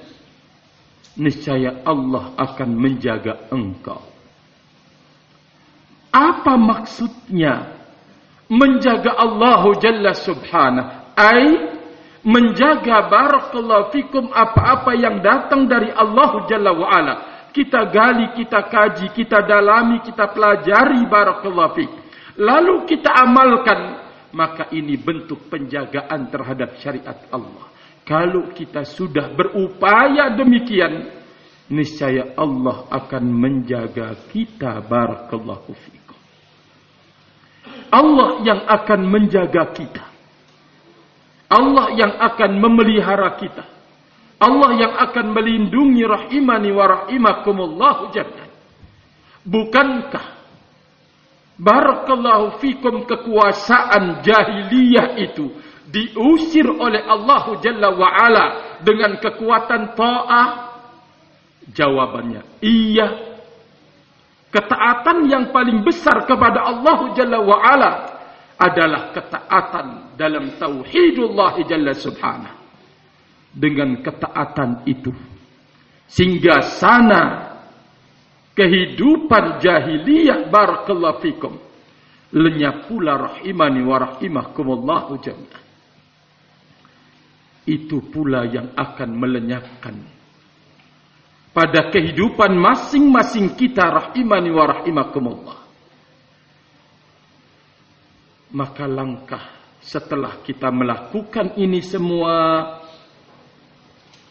Niscaya 1.19 1.83
Allah 1.83 2.35
akan 2.35 2.69
menjaga 2.75 3.47
engkau. 3.51 3.99
Apa 6.11 6.55
maksudnya 6.55 7.78
menjaga 8.49 9.13
Allah 9.15 9.61
Jalla 9.77 10.11
Subhanahu. 10.17 10.89
Ai 11.13 11.47
menjaga 12.25 13.07
barakallahu 13.07 13.93
fikum 13.95 14.27
apa-apa 14.33 14.91
yang 14.97 15.23
datang 15.23 15.69
dari 15.69 15.93
Allah 15.93 16.43
Jalla 16.49 16.73
wa 16.75 16.89
kita 17.53 17.89
gali 17.89 18.35
kita 18.35 18.67
kaji 18.67 19.07
kita 19.15 19.41
dalami 19.45 20.01
kita 20.03 20.27
pelajari 20.33 21.05
barakallahu 21.07 21.73
fik. 21.77 21.91
Lalu 22.39 22.87
kita 22.89 23.09
amalkan 23.23 23.79
maka 24.33 24.69
ini 24.73 24.97
bentuk 24.97 25.49
penjagaan 25.49 26.29
terhadap 26.29 26.77
syariat 26.81 27.17
Allah. 27.33 27.69
Kalau 28.05 28.49
kita 28.53 28.85
sudah 28.85 29.29
berupaya 29.33 30.33
demikian 30.33 31.09
niscaya 31.69 32.33
Allah 32.37 32.89
akan 32.89 33.23
menjaga 33.29 34.13
kita. 34.29 34.81
Barakallahu 34.85 35.73
fik 35.73 35.98
Allah 37.89 38.41
yang 38.45 38.61
akan 38.65 38.99
menjaga 39.09 39.73
kita. 39.73 40.05
Allah 41.49 41.97
yang 41.97 42.13
akan 42.13 42.51
memelihara 42.61 43.33
kita. 43.41 43.65
Allah 44.39 44.71
yang 44.77 44.93
akan 44.95 45.35
melindungi 45.35 46.05
rahimani 46.07 46.71
wa 46.71 46.85
rahimakumullahu 46.87 48.13
jami'an. 48.15 48.49
Bukankah 49.43 50.25
barakallahu 51.59 52.61
fikum 52.63 53.03
kekuasaan 53.03 54.23
jahiliyah 54.23 55.19
itu 55.19 55.51
diusir 55.89 56.69
oleh 56.69 57.03
Allah 57.03 57.57
Jalla 57.59 57.89
wa 57.97 58.07
ala 58.07 58.45
dengan 58.85 59.17
kekuatan 59.19 59.97
ta'ah? 59.97 60.49
Jawabannya 61.69 62.63
iya 62.63 63.28
Ketaatan 64.49 65.29
yang 65.29 65.53
paling 65.53 65.85
besar 65.85 66.25
kepada 66.25 66.65
Allah 66.65 67.13
Jalla 67.13 67.37
wa'ala 67.37 67.91
adalah 68.57 69.13
ketaatan 69.13 70.17
dalam 70.17 70.57
tauhidullah 70.57 71.53
Jalla 71.69 71.93
subhanahu. 71.93 72.57
Dengan 73.53 74.01
ketaatan 74.01 74.89
itu. 74.89 75.13
Sehingga 76.09 76.65
sana 76.65 77.21
kehidupan 78.57 79.61
jahiliyah 79.61 80.49
barakallahu 80.49 81.21
fikum. 81.21 81.53
Lenyap 82.29 82.89
pula 82.89 83.17
rahimani 83.17 83.81
wa 83.85 83.97
rahimahkumullahu. 84.01 85.17
Itu 87.69 88.01
pula 88.09 88.49
yang 88.49 88.73
akan 88.73 89.09
melenyapkan 89.13 90.18
pada 91.59 91.91
kehidupan 91.91 92.55
masing-masing 92.55 93.51
kita 93.59 93.83
rahimani 93.83 94.47
wa 94.47 94.63
rahimakumullah. 94.63 95.59
Maka 98.55 98.87
langkah 98.87 99.43
setelah 99.83 100.39
kita 100.39 100.71
melakukan 100.71 101.59
ini 101.59 101.83
semua 101.83 102.63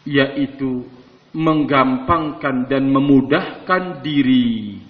yaitu 0.09 0.89
menggampangkan 1.37 2.65
dan 2.65 2.89
memudahkan 2.89 4.01
diri 4.01 4.81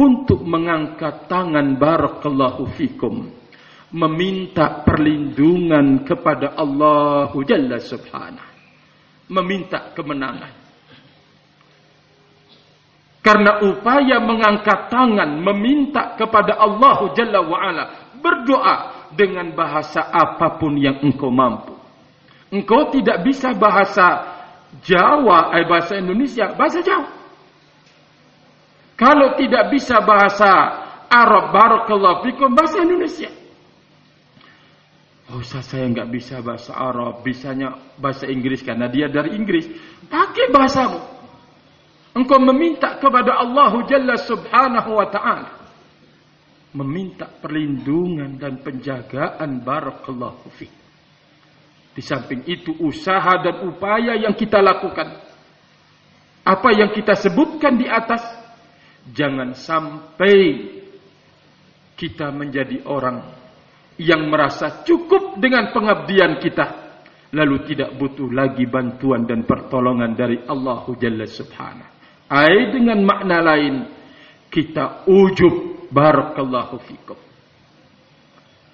untuk 0.00 0.40
mengangkat 0.40 1.28
tangan 1.28 1.76
barakallahu 1.76 2.72
fikum 2.72 3.28
meminta 3.92 4.80
perlindungan 4.80 6.08
kepada 6.08 6.56
Allah 6.56 7.28
Jalla 7.44 7.76
Subhanahu 7.76 8.48
meminta 9.28 9.92
kemenangan 9.92 10.59
karena 13.20 13.60
upaya 13.64 14.16
mengangkat 14.20 14.88
tangan 14.88 15.40
meminta 15.44 16.16
kepada 16.16 16.56
Allah 16.56 16.98
Jalla 17.12 17.40
wa 17.44 17.58
ala 17.60 17.84
berdoa 18.16 18.76
dengan 19.12 19.52
bahasa 19.52 20.08
apa 20.08 20.56
pun 20.56 20.76
yang 20.80 21.00
engkau 21.04 21.28
mampu 21.28 21.76
engkau 22.50 22.90
tidak 22.92 23.22
bisa 23.24 23.54
bahasa 23.54 24.38
Jawa, 24.70 25.50
eh, 25.58 25.66
bahasa 25.66 25.98
Indonesia, 25.98 26.54
bahasa 26.54 26.78
Jawa. 26.78 27.10
Kalau 28.94 29.34
tidak 29.34 29.72
bisa 29.74 29.98
bahasa 30.04 30.50
Arab, 31.10 31.50
barakallahu 31.50 32.22
fikum, 32.30 32.54
bahasa 32.54 32.86
Indonesia. 32.86 33.32
Oh, 35.30 35.42
saya 35.42 35.90
nggak 35.90 36.10
bisa 36.10 36.38
bahasa 36.42 36.74
Arab, 36.74 37.22
bisanya 37.26 37.74
bahasa 37.98 38.30
Inggris 38.30 38.62
karena 38.62 38.86
dia 38.86 39.10
dari 39.10 39.34
Inggris. 39.34 39.66
Pakai 40.06 40.50
bahasamu. 40.54 41.19
Engkau 42.10 42.42
meminta 42.42 42.98
kepada 42.98 43.38
Allah 43.38 43.72
Jalla 43.86 44.18
Subhanahu 44.18 44.90
wa 44.98 45.06
taala 45.06 45.60
meminta 46.70 47.26
perlindungan 47.26 48.38
dan 48.38 48.62
penjagaan 48.62 49.62
barakallahu 49.62 50.46
fikum. 50.54 50.78
Di 51.90 52.02
samping 52.02 52.46
itu 52.46 52.70
usaha 52.78 53.42
dan 53.42 53.66
upaya 53.66 54.14
yang 54.14 54.34
kita 54.38 54.62
lakukan. 54.62 55.18
Apa 56.46 56.70
yang 56.72 56.94
kita 56.94 57.18
sebutkan 57.18 57.74
di 57.74 57.90
atas. 57.90 58.22
Jangan 59.10 59.56
sampai 59.56 60.36
kita 61.98 62.30
menjadi 62.30 62.86
orang 62.86 63.26
yang 63.98 64.30
merasa 64.30 64.86
cukup 64.86 65.42
dengan 65.42 65.74
pengabdian 65.74 66.38
kita. 66.38 66.94
Lalu 67.34 67.74
tidak 67.74 67.98
butuh 67.98 68.30
lagi 68.30 68.66
bantuan 68.70 69.26
dan 69.26 69.42
pertolongan 69.42 70.14
dari 70.14 70.38
Allah 70.46 70.86
Jalla 70.94 71.26
Subhanahu. 71.26 71.99
Ay 72.30 72.70
dengan 72.70 73.02
makna 73.02 73.42
lain. 73.42 73.90
Kita 74.46 75.02
ujub 75.10 75.90
barakallahu 75.90 76.78
fikum. 76.86 77.18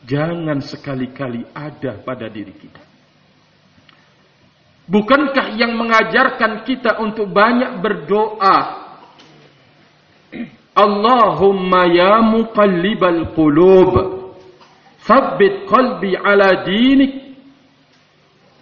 Jangan 0.04 0.60
sekali-kali 0.60 1.42
ada 1.56 1.98
pada 2.04 2.28
diri 2.28 2.52
kita. 2.52 2.84
Bukankah 4.86 5.58
yang 5.58 5.74
mengajarkan 5.74 6.62
kita 6.62 7.02
untuk 7.02 7.32
banyak 7.32 7.82
berdoa? 7.82 8.86
Allahumma 10.76 11.90
ya 11.90 12.22
muqallibal 12.22 13.34
qulub, 13.34 13.92
thabbit 15.02 15.66
qalbi 15.66 16.14
ala 16.14 16.62
dinik. 16.62 17.34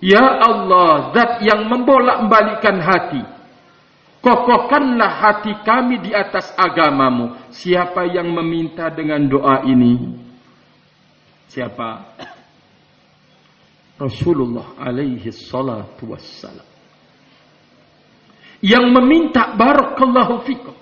Ya 0.01 0.23
Allah, 0.23 1.13
zat 1.13 1.45
yang 1.45 1.69
membolak-balikan 1.69 2.77
hati. 2.81 3.34
Kokohkanlah 4.25 5.21
hati 5.21 5.53
kami 5.69 6.01
di 6.01 6.17
atas 6.17 6.49
agamamu. 6.57 7.37
Siapa 7.53 8.09
yang 8.09 8.33
meminta 8.33 8.89
dengan 8.89 9.21
doa 9.29 9.61
ini? 9.69 10.17
Siapa? 11.53 12.17
Rasulullah 14.01 14.81
alaihi 14.81 15.29
salatu 15.29 16.17
wassalam. 16.17 16.65
Yang 18.65 18.87
meminta 18.97 19.53
barakallahu 19.61 20.41
fikum. 20.49 20.73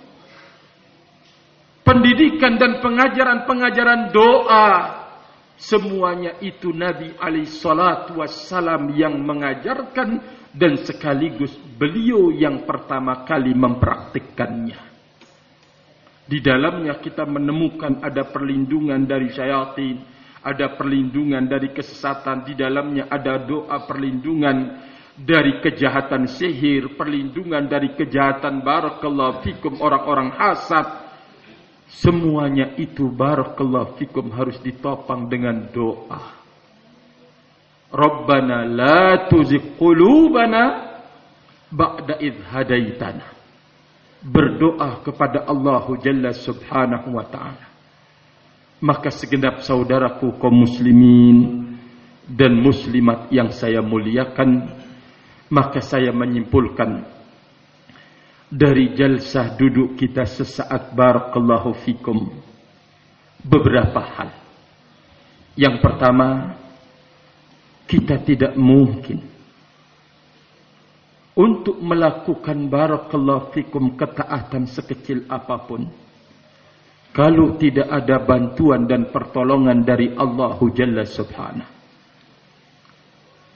Pendidikan 1.83 2.63
dan 2.63 2.79
pengajaran-pengajaran 2.79 4.15
doa. 4.15 5.03
Semuanya 5.59 6.39
itu 6.39 6.71
Nabi 6.71 7.11
alaihi 7.19 7.51
salatu 7.51 8.23
wassalam 8.23 8.95
yang 8.95 9.19
mengajarkan 9.19 10.23
dan 10.53 10.77
sekaligus 10.85 11.57
beliau 11.81 12.29
yang 12.29 12.69
pertama 12.69 13.25
kali 13.25 13.57
mempraktikkannya. 13.57 14.93
Di 16.29 16.39
dalamnya 16.39 17.01
kita 17.01 17.27
menemukan 17.27 18.05
ada 18.05 18.25
perlindungan 18.29 19.05
dari 19.05 19.33
syaitan, 19.33 20.01
ada 20.43 20.75
perlindungan 20.75 21.47
dari 21.47 21.71
kesesatan 21.71 22.43
di 22.43 22.59
dalamnya 22.59 23.07
ada 23.07 23.39
doa 23.39 23.87
perlindungan 23.87 24.91
dari 25.15 25.63
kejahatan 25.63 26.27
sihir 26.27 26.99
perlindungan 26.99 27.69
dari 27.71 27.95
kejahatan 27.95 28.65
barakallahu 28.65 29.45
fikum 29.47 29.79
orang-orang 29.79 30.35
hasad 30.35 30.89
semuanya 31.87 32.75
itu 32.75 33.07
barakallahu 33.07 33.95
fikum 34.03 34.33
harus 34.35 34.59
ditopang 34.59 35.31
dengan 35.31 35.69
doa 35.71 36.42
Rabbana 37.93 38.65
la 38.65 39.29
tuzigh 39.29 39.77
qulubana 39.77 40.97
ba'da 41.69 42.17
idh 42.19 42.41
hadaitana 42.49 43.27
berdoa 44.25 45.05
kepada 45.05 45.45
Allah 45.45 45.85
Jalla 46.01 46.33
Subhanahu 46.33 47.13
wa 47.13 47.27
taala. 47.29 47.67
Maka 48.83 49.13
segenap 49.13 49.63
saudaraku 49.63 50.41
kaum 50.43 50.67
muslimin 50.67 51.69
dan 52.27 52.57
muslimat 52.59 53.31
yang 53.31 53.51
saya 53.53 53.79
muliakan 53.85 54.83
maka 55.53 55.85
saya 55.85 56.11
menyimpulkan 56.17 57.05
dari 58.49 58.97
jalsah 58.97 59.53
duduk 59.53 60.01
kita 60.01 60.25
sesaat 60.25 60.97
barakallahu 60.97 61.77
fikum 61.85 62.33
beberapa 63.45 64.01
hal. 64.01 64.31
Yang 65.53 65.85
pertama 65.85 66.57
kita 67.93 68.25
tidak 68.25 68.57
mungkin 68.57 69.21
untuk 71.37 71.77
melakukan 71.77 72.73
barakallahu 72.73 73.53
fikum 73.53 74.01
ketaatan 74.01 74.65
sekecil 74.65 75.29
apapun 75.29 75.93
kalau 77.13 77.61
tidak 77.61 77.93
ada 77.93 78.25
bantuan 78.25 78.89
dan 78.89 79.13
pertolongan 79.13 79.85
dari 79.85 80.17
Allah 80.17 80.57
Jalla 80.73 81.05
Subhanahu. 81.05 81.73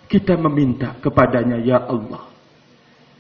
Kita 0.07 0.37
meminta 0.37 0.95
kepadanya, 1.01 1.59
Ya 1.65 1.81
Allah, 1.83 2.29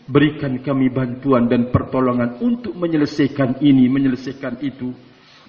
berikan 0.07 0.61
kami 0.61 0.93
bantuan 0.93 1.49
dan 1.49 1.73
pertolongan 1.73 2.39
untuk 2.45 2.77
menyelesaikan 2.77 3.65
ini, 3.65 3.89
menyelesaikan 3.89 4.61
itu, 4.61 4.93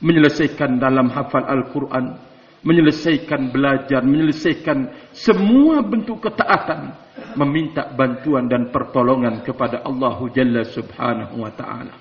menyelesaikan 0.01 0.79
dalam 0.79 1.11
hafal 1.11 1.45
Al-Quran, 1.45 2.26
menyelesaikan 2.65 3.53
belajar, 3.53 4.01
menyelesaikan 4.01 5.11
semua 5.13 5.85
bentuk 5.85 6.25
ketaatan, 6.25 6.93
meminta 7.37 7.85
bantuan 7.93 8.49
dan 8.49 8.73
pertolongan 8.73 9.45
kepada 9.45 9.85
Allah 9.85 10.17
Jalla 10.33 10.63
Subhanahu 10.65 11.45
wa 11.45 11.51
taala. 11.53 11.95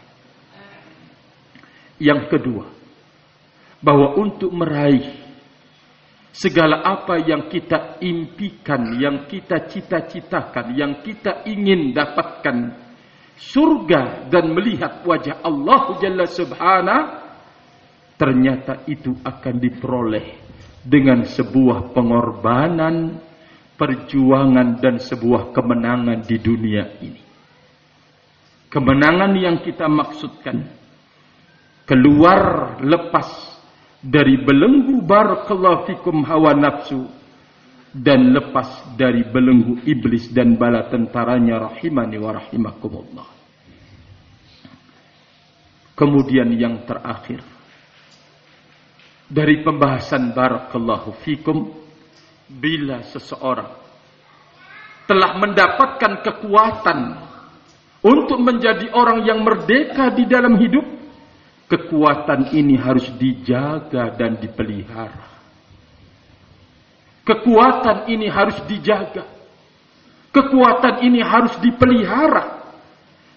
Yang 1.96 2.22
kedua, 2.28 2.64
bahwa 3.80 4.16
untuk 4.20 4.52
meraih 4.52 5.24
segala 6.32 6.84
apa 6.84 7.16
yang 7.20 7.48
kita 7.48 8.00
impikan, 8.04 8.96
yang 9.00 9.24
kita 9.24 9.64
cita-citakan, 9.68 10.76
yang 10.76 11.00
kita 11.00 11.44
ingin 11.48 11.96
dapatkan 11.96 12.84
surga 13.36 14.28
dan 14.32 14.52
melihat 14.52 15.04
wajah 15.04 15.40
Allah 15.44 15.96
Jalla 16.00 16.26
Subhanahu 16.28 17.24
ternyata 18.16 18.84
itu 18.88 19.12
akan 19.20 19.54
diperoleh 19.60 20.45
dengan 20.86 21.26
sebuah 21.26 21.90
pengorbanan, 21.90 23.18
perjuangan 23.74 24.78
dan 24.78 25.02
sebuah 25.02 25.50
kemenangan 25.50 26.22
di 26.22 26.36
dunia 26.38 26.84
ini. 27.02 27.22
Kemenangan 28.70 29.32
yang 29.34 29.58
kita 29.66 29.90
maksudkan 29.90 30.62
keluar 31.86 32.76
lepas 32.82 33.26
dari 33.98 34.38
belenggu 34.38 35.02
barakallahu 35.02 35.90
fikum 35.90 36.22
hawa 36.22 36.54
nafsu 36.54 37.10
dan 37.90 38.30
lepas 38.36 38.94
dari 38.94 39.24
belenggu 39.26 39.82
iblis 39.88 40.30
dan 40.30 40.54
bala 40.54 40.86
tentaranya 40.86 41.72
rahimani 41.72 42.16
wa 42.20 42.30
rahimakumullah. 42.36 43.28
Kemudian 45.96 46.52
yang 46.52 46.84
terakhir 46.84 47.55
dari 49.26 49.62
pembahasan 49.66 50.30
barakallahu 50.30 51.14
fikum 51.22 51.74
bila 52.46 53.02
seseorang 53.10 53.86
telah 55.06 55.38
mendapatkan 55.38 56.22
kekuatan 56.22 56.98
untuk 58.02 58.38
menjadi 58.42 58.90
orang 58.94 59.26
yang 59.26 59.42
merdeka 59.42 60.14
di 60.14 60.26
dalam 60.26 60.58
hidup, 60.58 60.86
kekuatan 61.70 62.54
ini 62.54 62.74
harus 62.78 63.06
dijaga 63.18 64.14
dan 64.14 64.38
dipelihara. 64.38 65.26
Kekuatan 67.26 68.06
ini 68.06 68.30
harus 68.30 68.58
dijaga. 68.70 69.26
Kekuatan 70.30 71.02
ini 71.02 71.18
harus 71.18 71.58
dipelihara. 71.58 72.62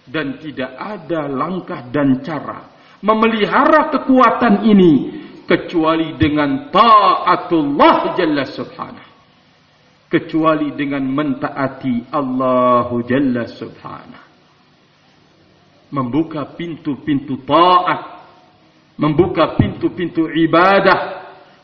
Dan 0.09 0.41
tidak 0.41 0.73
ada 0.73 1.29
langkah 1.29 1.85
dan 1.89 2.17
cara 2.25 2.65
memelihara 2.99 3.93
kekuatan 3.93 4.67
ini 4.67 5.18
kecuali 5.49 6.13
dengan 6.13 6.69
taatullah 6.69 8.13
jalla 8.13 8.45
subhanahu. 8.45 9.09
Kecuali 10.09 10.73
dengan 10.77 11.01
mentaati 11.09 12.13
Allah 12.13 12.89
jalla 13.09 13.49
subhanahu. 13.49 14.27
Membuka 15.89 16.45
pintu-pintu 16.53 17.41
taat. 17.41 18.21
Membuka 19.01 19.57
pintu-pintu 19.57 20.29
ibadah. 20.29 21.17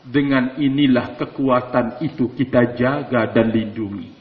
Dengan 0.06 0.54
inilah 0.62 1.18
kekuatan 1.18 1.98
itu 1.98 2.30
kita 2.30 2.78
jaga 2.78 3.26
dan 3.26 3.50
lindungi. 3.50 4.14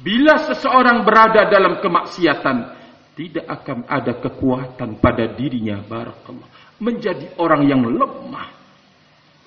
Bila 0.00 0.40
seseorang 0.48 1.04
berada 1.04 1.44
dalam 1.52 1.84
kemaksiatan 1.84 2.80
tidak 3.12 3.44
akan 3.44 3.84
ada 3.84 4.16
kekuatan 4.16 4.96
pada 4.96 5.28
dirinya 5.36 5.84
barakallah 5.84 6.59
menjadi 6.80 7.36
orang 7.36 7.68
yang 7.68 7.84
lemah 7.84 8.48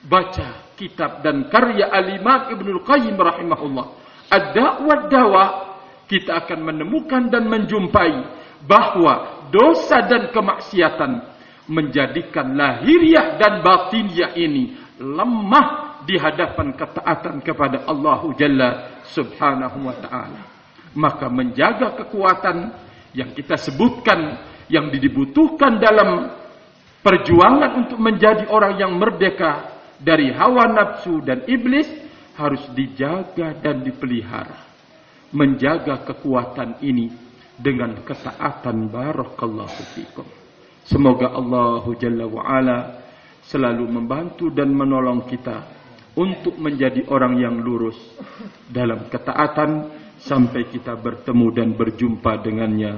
baca 0.06 0.76
kitab 0.78 1.26
dan 1.26 1.50
karya 1.50 1.90
Al-Imam 1.90 2.54
Ibnul 2.54 2.82
Qayyim 2.86 3.16
rahimahullah 3.18 3.86
ad-da'wah 4.30 5.00
dawa 5.10 5.46
kita 6.06 6.46
akan 6.46 6.60
menemukan 6.62 7.32
dan 7.32 7.48
menjumpai 7.48 8.14
bahwa 8.68 9.48
dosa 9.50 10.04
dan 10.06 10.30
kemaksiatan 10.30 11.34
menjadikan 11.72 12.54
lahiriah 12.54 13.40
dan 13.40 13.64
batiniah 13.64 14.36
ini 14.36 14.76
lemah 15.00 16.00
di 16.04 16.20
hadapan 16.20 16.76
ketaatan 16.76 17.40
kepada 17.40 17.88
Allah 17.88 18.22
Jalla 18.36 18.70
Subhanahu 19.08 19.88
wa 19.88 19.96
taala. 20.04 20.42
Maka 20.94 21.32
menjaga 21.32 21.96
kekuatan 22.04 22.70
yang 23.16 23.32
kita 23.32 23.56
sebutkan 23.56 24.38
yang 24.68 24.92
dibutuhkan 24.92 25.80
dalam 25.80 26.30
perjuangan 27.04 27.86
untuk 27.86 28.00
menjadi 28.00 28.48
orang 28.48 28.80
yang 28.80 28.96
merdeka 28.96 29.76
dari 30.00 30.32
hawa 30.32 30.72
nafsu 30.72 31.20
dan 31.22 31.44
iblis 31.46 31.86
harus 32.40 32.64
dijaga 32.74 33.54
dan 33.60 33.84
dipelihara. 33.84 34.72
Menjaga 35.34 36.08
kekuatan 36.08 36.82
ini 36.82 37.10
dengan 37.58 38.02
ketaatan 38.02 38.90
barakallahu 38.90 39.82
fikum. 39.94 40.26
Semoga 40.84 41.34
Allah 41.34 41.84
Jalla 41.98 42.26
wa 42.26 42.44
ala 42.44 42.80
selalu 43.44 43.86
membantu 43.88 44.50
dan 44.50 44.72
menolong 44.72 45.26
kita 45.28 45.64
untuk 46.14 46.56
menjadi 46.62 47.10
orang 47.10 47.42
yang 47.42 47.56
lurus 47.60 47.98
dalam 48.70 49.10
ketaatan 49.10 49.90
sampai 50.22 50.70
kita 50.70 50.94
bertemu 50.96 51.48
dan 51.52 51.70
berjumpa 51.74 52.32
dengannya. 52.46 52.94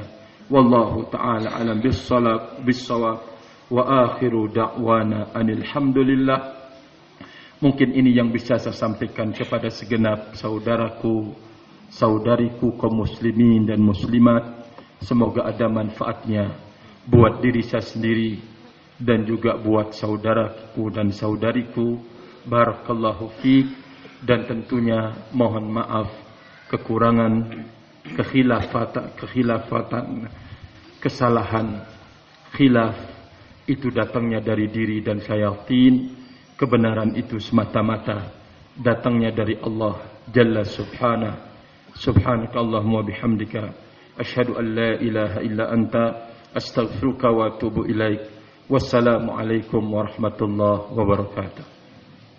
Wallahu 0.51 1.09
taala 1.09 1.57
alam 1.57 1.81
bis-shawab 1.81 3.34
wa 3.69 3.83
akhiru 4.09 4.51
da'wana 4.51 5.33
anil 5.33 5.63
hamdulillah. 5.65 6.39
Mungkin 7.63 7.95
ini 7.95 8.11
yang 8.13 8.29
bisa 8.29 8.59
saya 8.59 8.75
sampaikan 8.75 9.31
kepada 9.31 9.71
segenap 9.71 10.35
saudaraku, 10.35 11.33
saudariku 11.89 12.75
kaum 12.75 13.01
muslimin 13.01 13.65
dan 13.65 13.79
muslimat. 13.81 14.67
Semoga 15.01 15.47
ada 15.47 15.67
manfaatnya 15.71 16.55
buat 17.07 17.39
diri 17.39 17.63
saya 17.63 17.83
sendiri 17.83 18.41
dan 18.99 19.23
juga 19.23 19.55
buat 19.57 19.95
saudaraku 19.95 20.91
dan 20.93 21.09
saudariku. 21.15 21.99
Barakallahu 22.45 23.33
fiik 23.41 23.67
dan 24.21 24.45
tentunya 24.45 25.17
mohon 25.33 25.65
maaf 25.73 26.13
kekurangan 26.69 27.65
kekhilafatan 28.13 29.17
kekhilafatan 29.17 30.29
kesalahan 31.01 31.81
khilaf 32.53 33.14
itu 33.65 33.89
datangnya 33.89 34.41
dari 34.41 34.69
diri 34.69 35.01
dan 35.01 35.21
syaitan 35.21 36.13
kebenaran 36.55 37.17
itu 37.17 37.41
semata-mata 37.41 38.31
datangnya 38.77 39.33
dari 39.33 39.57
Allah 39.61 39.99
Jalla 40.29 40.65
Subhanahu 40.65 41.55
Subhanaka 41.95 42.59
Allahumma 42.59 43.07
bihamdika. 43.07 43.71
Asyhadu 44.19 44.59
an 44.59 44.75
la 44.75 44.99
ilaha 44.99 45.39
illa 45.39 45.71
anta. 45.71 46.05
Astaghfiruka 46.51 47.31
wa 47.31 47.55
atubu 47.55 47.87
ilaik. 47.87 48.19
Wassalamu 48.67 49.31
alaikum 49.31 49.83
warahmatullahi 49.91 50.91
wabarakatuh 50.91 51.74